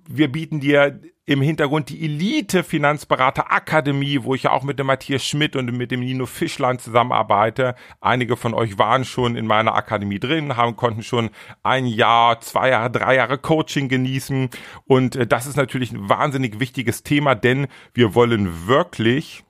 wir 0.07 0.31
bieten 0.31 0.61
dir 0.61 0.99
im 1.25 1.41
Hintergrund 1.41 1.89
die 1.89 2.03
Elite 2.05 2.63
Finanzberater 2.63 3.51
Akademie, 3.51 4.23
wo 4.23 4.35
ich 4.35 4.43
ja 4.43 4.51
auch 4.51 4.63
mit 4.63 4.77
dem 4.77 4.87
Matthias 4.87 5.25
Schmidt 5.25 5.55
und 5.55 5.75
mit 5.75 5.91
dem 5.91 6.01
Nino 6.01 6.27
Fischlein 6.27 6.77
zusammenarbeite. 6.77 7.75
Einige 7.99 8.37
von 8.37 8.53
euch 8.53 8.77
waren 8.77 9.05
schon 9.05 9.35
in 9.35 9.47
meiner 9.47 9.75
Akademie 9.75 10.19
drin, 10.19 10.55
haben 10.55 10.75
konnten 10.75 11.03
schon 11.03 11.31
ein 11.63 11.87
Jahr, 11.87 12.39
zwei 12.41 12.69
Jahre, 12.69 12.91
drei 12.91 13.15
Jahre 13.15 13.37
Coaching 13.37 13.89
genießen 13.89 14.49
und 14.85 15.15
äh, 15.15 15.27
das 15.27 15.47
ist 15.47 15.57
natürlich 15.57 15.91
ein 15.91 16.09
wahnsinnig 16.09 16.59
wichtiges 16.59 17.03
Thema, 17.03 17.33
denn 17.33 17.67
wir 17.93 18.13
wollen 18.13 18.67
wirklich 18.67 19.44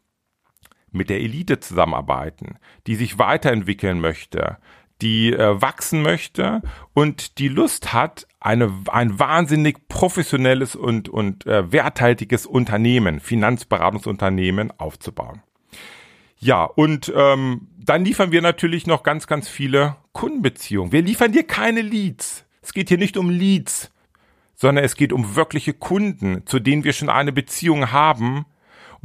mit 0.95 1.10
der 1.10 1.19
Elite 1.19 1.60
zusammenarbeiten, 1.60 2.58
die 2.88 2.95
sich 2.95 3.19
weiterentwickeln 3.19 3.99
möchte, 3.99 4.58
die 5.01 5.34
äh, 5.34 5.62
wachsen 5.62 6.01
möchte 6.01 6.62
und 6.93 7.38
die 7.38 7.49
Lust 7.49 7.93
hat, 7.93 8.27
eine, 8.39 8.71
ein 8.88 9.19
wahnsinnig 9.19 9.88
professionelles 9.88 10.75
und, 10.75 11.10
und 11.10 11.45
äh, 11.45 11.71
werthaltiges 11.71 12.45
Unternehmen, 12.45 13.19
Finanzberatungsunternehmen 13.19 14.71
aufzubauen. 14.79 15.41
Ja, 16.38 16.63
und 16.63 17.12
ähm, 17.15 17.67
dann 17.77 18.05
liefern 18.05 18.31
wir 18.31 18.41
natürlich 18.41 18.88
noch 18.88 19.03
ganz, 19.03 19.27
ganz 19.27 19.49
viele 19.49 19.97
Kundenbeziehungen. 20.12 20.91
Wir 20.91 21.01
liefern 21.01 21.31
dir 21.31 21.43
keine 21.43 21.81
Leads. 21.81 22.45
Es 22.62 22.73
geht 22.73 22.89
hier 22.89 22.97
nicht 22.97 23.17
um 23.17 23.29
Leads, 23.29 23.91
sondern 24.55 24.86
es 24.86 24.95
geht 24.95 25.12
um 25.12 25.36
wirkliche 25.36 25.73
Kunden, 25.73 26.45
zu 26.45 26.60
denen 26.60 26.84
wir 26.84 26.93
schon 26.93 27.10
eine 27.10 27.31
Beziehung 27.31 27.91
haben 27.91 28.45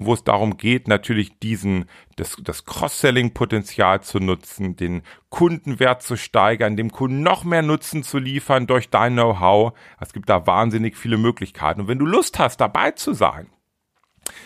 wo 0.05 0.15
es 0.15 0.25
darum 0.25 0.57
geht, 0.57 0.89
natürlich 0.89 1.39
diesen, 1.39 1.87
das, 2.17 2.37
das 2.43 2.65
Cross-Selling-Potenzial 2.65 4.03
zu 4.03 4.19
nutzen, 4.19 4.77
den 4.77 5.03
Kundenwert 5.29 6.03
zu 6.03 6.17
steigern, 6.17 6.77
dem 6.77 6.91
Kunden 6.91 7.23
noch 7.23 7.45
mehr 7.45 7.63
Nutzen 7.63 8.03
zu 8.03 8.19
liefern 8.19 8.67
durch 8.67 8.91
dein 8.91 9.15
Know-how. 9.15 9.73
Es 10.01 10.13
gibt 10.13 10.29
da 10.29 10.47
wahnsinnig 10.47 10.97
viele 10.97 11.17
Möglichkeiten. 11.17 11.83
Und 11.83 11.89
wenn 11.89 11.99
du 11.99 12.07
Lust 12.07 12.39
hast, 12.39 12.59
dabei 12.61 12.93
zu 12.93 13.13
sein, 13.13 13.49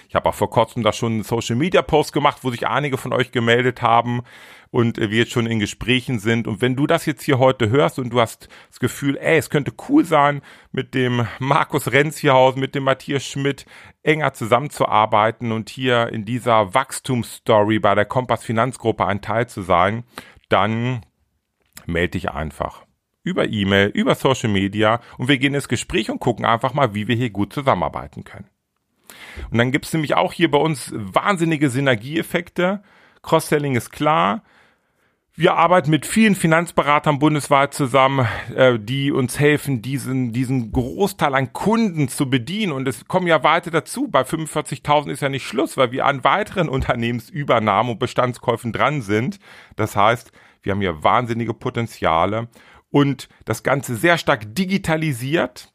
ich 0.09 0.15
habe 0.15 0.29
auch 0.29 0.35
vor 0.35 0.51
kurzem 0.51 0.83
da 0.83 0.93
schon 0.93 1.13
einen 1.13 1.23
Social 1.25 1.57
Media 1.57 1.83
Post 1.83 2.13
gemacht, 2.13 2.39
wo 2.43 2.51
sich 2.51 2.67
einige 2.67 2.97
von 2.97 3.13
euch 3.13 3.33
gemeldet 3.33 3.83
haben 3.83 4.23
und 4.75 4.99
wir 4.99 5.07
jetzt 5.17 5.31
schon 5.31 5.47
in 5.47 5.61
Gesprächen 5.61 6.19
sind. 6.19 6.49
Und 6.49 6.61
wenn 6.61 6.75
du 6.75 6.89
das 6.89 7.07
jetzt 7.07 7.23
hier 7.23 7.39
heute 7.39 7.71
hörst 7.71 8.01
und 8.01 8.11
du 8.11 8.21
hast 8.21 8.49
das 8.71 8.81
Gefühl, 8.81 9.17
ey, 9.19 9.39
es 9.39 9.49
könnte 9.49 9.73
cool 9.89 10.05
sein, 10.05 10.43
mit 10.73 10.95
dem 10.95 11.29
Markus 11.39 11.93
Renzierhaus, 11.93 12.57
mit 12.57 12.75
dem 12.75 12.83
Matthias 12.83 13.25
Schmidt 13.25 13.67
enger 14.03 14.33
zusammenzuarbeiten 14.33 15.53
und 15.53 15.71
hier 15.71 16.09
in 16.09 16.25
dieser 16.25 16.75
Wachstumsstory 16.75 17.79
bei 17.79 17.95
der 17.95 18.05
Kompass 18.05 18.43
Finanzgruppe 18.43 19.07
ein 19.07 19.21
Teil 19.21 19.47
zu 19.47 19.63
sein, 19.63 20.03
dann 20.49 21.07
melde 21.87 22.19
dich 22.19 22.33
einfach 22.33 22.85
über 23.23 23.47
E-Mail, 23.49 23.91
über 23.95 24.17
Social 24.17 24.51
Media 24.51 25.01
und 25.19 25.29
wir 25.29 25.39
gehen 25.39 25.55
ins 25.55 25.69
Gespräch 25.69 26.11
und 26.11 26.19
gucken 26.19 26.45
einfach 26.45 26.75
mal, 26.75 26.97
wie 26.97 27.07
wir 27.07 27.15
hier 27.15 27.31
gut 27.31 27.53
zusammenarbeiten 27.53 28.25
können. 28.25 28.51
Und 29.53 29.59
dann 29.59 29.71
gibt's 29.71 29.93
nämlich 29.93 30.17
auch 30.17 30.33
hier 30.33 30.51
bei 30.51 30.59
uns 30.59 30.93
wahnsinnige 30.93 31.71
Synergieeffekte. 31.71 32.83
Cross-Selling 33.23 33.77
ist 33.77 33.93
klar. 33.93 34.43
Wir 35.37 35.55
arbeiten 35.57 35.91
mit 35.91 36.07
vielen 36.07 36.37
Finanzberatern 36.37 37.19
bundesweit 37.19 37.75
zusammen, 37.75 38.29
äh, 38.55 38.79
die 38.79 39.11
uns 39.11 39.41
helfen, 39.41 39.83
diesen, 39.83 40.33
diesen 40.33 40.71
Großteil 40.71 41.35
an 41.35 41.53
Kunden 41.53 42.07
zu 42.07 42.31
bedienen. 42.31 42.71
Und 42.71 42.87
es 42.87 43.09
kommen 43.09 43.27
ja 43.27 43.43
weiter 43.43 43.73
dazu. 43.73 44.07
Bei 44.07 44.23
45.000 44.23 45.11
ist 45.11 45.23
ja 45.23 45.29
nicht 45.29 45.45
Schluss, 45.45 45.77
weil 45.77 45.91
wir 45.91 46.07
an 46.07 46.23
weiteren 46.23 46.69
Unternehmensübernahmen 46.69 47.95
und 47.95 47.99
Bestandskäufen 47.99 48.73
dran 48.73 49.03
sind. 49.03 49.41
Das 49.75 49.97
heißt, 49.97 50.31
wir 50.63 50.71
haben 50.71 50.81
hier 50.81 51.03
wahnsinnige 51.03 51.53
Potenziale 51.53 52.47
und 52.93 53.29
das 53.45 53.65
Ganze 53.65 53.97
sehr 53.97 54.19
stark 54.19 54.55
digitalisiert. 54.55 55.73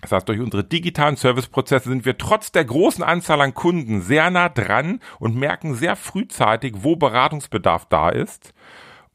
Das 0.00 0.12
heißt, 0.12 0.28
durch 0.30 0.40
unsere 0.40 0.64
digitalen 0.64 1.16
Serviceprozesse 1.16 1.90
sind 1.90 2.06
wir 2.06 2.16
trotz 2.16 2.52
der 2.52 2.64
großen 2.64 3.04
Anzahl 3.04 3.42
an 3.42 3.52
Kunden 3.52 4.00
sehr 4.00 4.30
nah 4.30 4.48
dran 4.48 5.00
und 5.18 5.36
merken 5.36 5.74
sehr 5.74 5.94
frühzeitig, 5.94 6.72
wo 6.78 6.96
Beratungsbedarf 6.96 7.84
da 7.90 8.08
ist. 8.08 8.54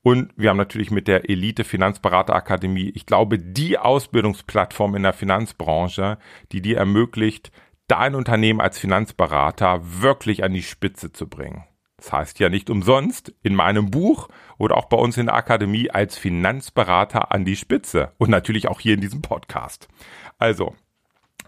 Und 0.01 0.31
wir 0.37 0.49
haben 0.49 0.57
natürlich 0.57 0.91
mit 0.91 1.07
der 1.07 1.29
Elite 1.29 1.63
Finanzberaterakademie, 1.63 2.91
ich 2.95 3.05
glaube, 3.05 3.37
die 3.37 3.77
Ausbildungsplattform 3.77 4.95
in 4.95 5.03
der 5.03 5.13
Finanzbranche, 5.13 6.17
die 6.51 6.61
dir 6.61 6.77
ermöglicht, 6.77 7.51
dein 7.87 8.15
Unternehmen 8.15 8.61
als 8.61 8.79
Finanzberater 8.79 9.81
wirklich 10.01 10.43
an 10.43 10.53
die 10.53 10.63
Spitze 10.63 11.11
zu 11.11 11.27
bringen. 11.27 11.65
Das 11.97 12.13
heißt 12.13 12.39
ja 12.39 12.47
nicht 12.47 12.69
umsonst 12.69 13.33
in 13.43 13.55
meinem 13.55 13.91
Buch 13.91 14.29
oder 14.57 14.77
auch 14.77 14.85
bei 14.85 14.95
uns 14.95 15.17
in 15.17 15.25
der 15.25 15.35
Akademie 15.35 15.91
als 15.91 16.17
Finanzberater 16.17 17.33
an 17.33 17.43
die 17.43 17.57
Spitze 17.57 18.13
und 18.17 18.29
natürlich 18.29 18.69
auch 18.69 18.79
hier 18.79 18.93
in 18.93 19.01
diesem 19.01 19.21
Podcast. 19.21 19.89
Also, 20.37 20.75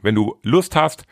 wenn 0.02 0.16
du 0.16 0.40
Lust 0.44 0.76
hast, 0.76 1.06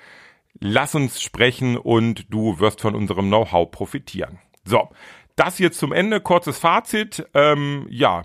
lass 0.59 0.93
uns 0.93 1.21
sprechen 1.21 1.77
und 1.77 2.33
du 2.33 2.59
wirst 2.59 2.81
von 2.81 2.95
unserem 2.95 3.27
Know-how 3.27 3.71
profitieren. 3.71 4.39
So, 4.65 4.89
das 5.39 5.59
jetzt 5.59 5.79
zum 5.79 5.91
Ende, 5.91 6.19
kurzes 6.19 6.59
Fazit. 6.59 7.25
Ähm, 7.33 7.87
ja, 7.89 8.23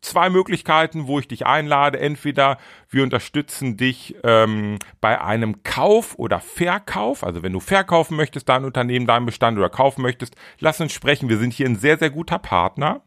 zwei 0.00 0.30
Möglichkeiten, 0.30 1.06
wo 1.06 1.18
ich 1.18 1.28
dich 1.28 1.46
einlade. 1.46 2.00
Entweder 2.00 2.58
wir 2.88 3.02
unterstützen 3.02 3.76
dich 3.76 4.16
ähm, 4.24 4.78
bei 5.00 5.20
einem 5.20 5.62
Kauf 5.62 6.18
oder 6.18 6.40
Verkauf. 6.40 7.24
Also 7.24 7.42
wenn 7.42 7.52
du 7.52 7.60
verkaufen 7.60 8.16
möchtest, 8.16 8.48
dein 8.48 8.64
Unternehmen, 8.64 9.06
dein 9.06 9.26
Bestand 9.26 9.58
oder 9.58 9.70
kaufen 9.70 10.02
möchtest, 10.02 10.34
lass 10.58 10.80
uns 10.80 10.92
sprechen. 10.92 11.28
Wir 11.28 11.38
sind 11.38 11.52
hier 11.52 11.66
ein 11.66 11.76
sehr, 11.76 11.98
sehr 11.98 12.10
guter 12.10 12.38
Partner 12.38 13.02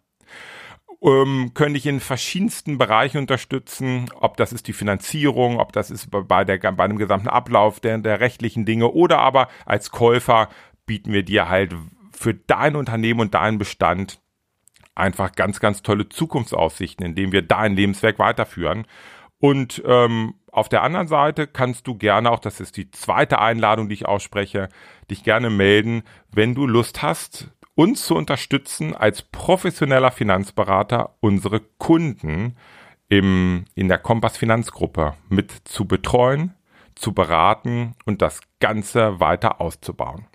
ähm, 1.01 1.51
können 1.53 1.75
dich 1.75 1.85
in 1.85 1.99
verschiedensten 1.99 2.77
Bereichen 2.77 3.17
unterstützen, 3.17 4.09
ob 4.19 4.37
das 4.37 4.53
ist 4.53 4.67
die 4.67 4.73
Finanzierung, 4.73 5.59
ob 5.59 5.71
das 5.71 5.91
ist 5.91 6.09
bei, 6.09 6.43
der, 6.43 6.57
bei 6.57 6.87
dem 6.87 6.97
gesamten 6.97 7.27
Ablauf 7.27 7.79
der, 7.79 7.97
der 7.99 8.19
rechtlichen 8.19 8.65
Dinge 8.65 8.91
oder 8.91 9.19
aber 9.19 9.47
als 9.65 9.91
Käufer 9.91 10.49
bieten 10.85 11.11
wir 11.13 11.23
dir 11.23 11.49
halt 11.49 11.75
für 12.25 12.33
dein 12.33 12.75
Unternehmen 12.75 13.19
und 13.19 13.35
deinen 13.35 13.59
Bestand 13.59 14.19
einfach 14.95 15.33
ganz, 15.33 15.59
ganz 15.59 15.83
tolle 15.83 16.09
Zukunftsaussichten, 16.09 17.05
indem 17.05 17.31
wir 17.31 17.43
dein 17.43 17.75
Lebenswerk 17.75 18.17
weiterführen. 18.17 18.87
Und 19.37 19.83
ähm, 19.85 20.33
auf 20.51 20.67
der 20.67 20.81
anderen 20.81 21.07
Seite 21.07 21.45
kannst 21.45 21.85
du 21.85 21.93
gerne, 21.93 22.31
auch 22.31 22.39
das 22.39 22.59
ist 22.59 22.77
die 22.77 22.89
zweite 22.89 23.37
Einladung, 23.37 23.89
die 23.89 23.93
ich 23.93 24.07
ausspreche, 24.07 24.69
dich 25.11 25.23
gerne 25.23 25.51
melden, 25.51 26.01
wenn 26.31 26.55
du 26.55 26.65
Lust 26.65 27.03
hast, 27.03 27.51
uns 27.75 28.07
zu 28.07 28.15
unterstützen, 28.15 28.95
als 28.95 29.21
professioneller 29.21 30.09
Finanzberater 30.09 31.17
unsere 31.19 31.59
Kunden 31.59 32.57
im, 33.07 33.65
in 33.75 33.87
der 33.87 33.99
Kompass 33.99 34.35
Finanzgruppe 34.35 35.13
mit 35.29 35.51
zu 35.65 35.85
betreuen, 35.85 36.55
zu 36.95 37.13
beraten 37.13 37.93
und 38.03 38.23
das 38.23 38.39
Ganze 38.59 39.19
weiter 39.19 39.61
auszubauen. 39.61 40.25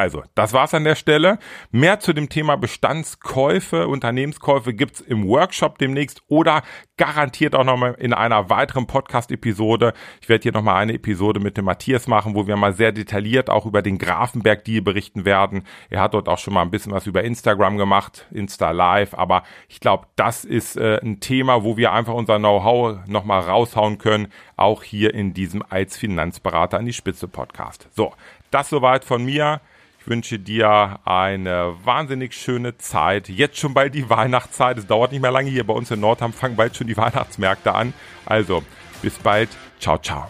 Also, 0.00 0.22
das 0.34 0.54
war's 0.54 0.72
an 0.72 0.84
der 0.84 0.94
Stelle. 0.94 1.38
Mehr 1.72 2.00
zu 2.00 2.14
dem 2.14 2.30
Thema 2.30 2.56
Bestandskäufe, 2.56 3.86
Unternehmenskäufe 3.86 4.72
gibt's 4.72 5.02
im 5.02 5.28
Workshop 5.28 5.76
demnächst 5.76 6.22
oder 6.26 6.62
garantiert 6.96 7.54
auch 7.54 7.64
nochmal 7.64 7.96
in 7.98 8.14
einer 8.14 8.48
weiteren 8.48 8.86
Podcast-Episode. 8.86 9.92
Ich 10.22 10.30
werde 10.30 10.44
hier 10.44 10.52
nochmal 10.52 10.76
eine 10.76 10.94
Episode 10.94 11.38
mit 11.38 11.58
dem 11.58 11.66
Matthias 11.66 12.06
machen, 12.06 12.34
wo 12.34 12.46
wir 12.46 12.56
mal 12.56 12.72
sehr 12.72 12.92
detailliert 12.92 13.50
auch 13.50 13.66
über 13.66 13.82
den 13.82 13.98
Grafenberg-Deal 13.98 14.80
berichten 14.80 15.26
werden. 15.26 15.64
Er 15.90 16.00
hat 16.00 16.14
dort 16.14 16.30
auch 16.30 16.38
schon 16.38 16.54
mal 16.54 16.62
ein 16.62 16.70
bisschen 16.70 16.92
was 16.92 17.06
über 17.06 17.22
Instagram 17.22 17.76
gemacht, 17.76 18.26
Insta 18.30 18.70
Live, 18.70 19.12
aber 19.12 19.42
ich 19.68 19.80
glaube, 19.80 20.06
das 20.16 20.46
ist 20.46 20.78
äh, 20.78 20.98
ein 21.02 21.20
Thema, 21.20 21.62
wo 21.62 21.76
wir 21.76 21.92
einfach 21.92 22.14
unser 22.14 22.38
Know-how 22.38 23.06
nochmal 23.06 23.40
raushauen 23.40 23.98
können, 23.98 24.28
auch 24.56 24.82
hier 24.82 25.12
in 25.12 25.34
diesem 25.34 25.62
als 25.68 25.98
Finanzberater 25.98 26.78
an 26.78 26.86
die 26.86 26.94
Spitze 26.94 27.28
Podcast. 27.28 27.86
So, 27.92 28.14
das 28.50 28.70
soweit 28.70 29.04
von 29.04 29.22
mir. 29.22 29.60
Ich 30.00 30.08
wünsche 30.08 30.38
dir 30.38 30.98
eine 31.04 31.74
wahnsinnig 31.84 32.34
schöne 32.34 32.78
Zeit. 32.78 33.28
Jetzt 33.28 33.58
schon 33.58 33.74
bald 33.74 33.94
die 33.94 34.08
Weihnachtszeit. 34.08 34.78
Es 34.78 34.86
dauert 34.86 35.12
nicht 35.12 35.20
mehr 35.20 35.30
lange 35.30 35.50
hier 35.50 35.64
bei 35.64 35.74
uns 35.74 35.90
in 35.90 36.00
Nordham. 36.00 36.32
Fangen 36.32 36.56
bald 36.56 36.74
schon 36.74 36.86
die 36.86 36.96
Weihnachtsmärkte 36.96 37.74
an. 37.74 37.92
Also, 38.24 38.62
bis 39.02 39.18
bald. 39.18 39.50
Ciao, 39.78 39.98
ciao. 39.98 40.28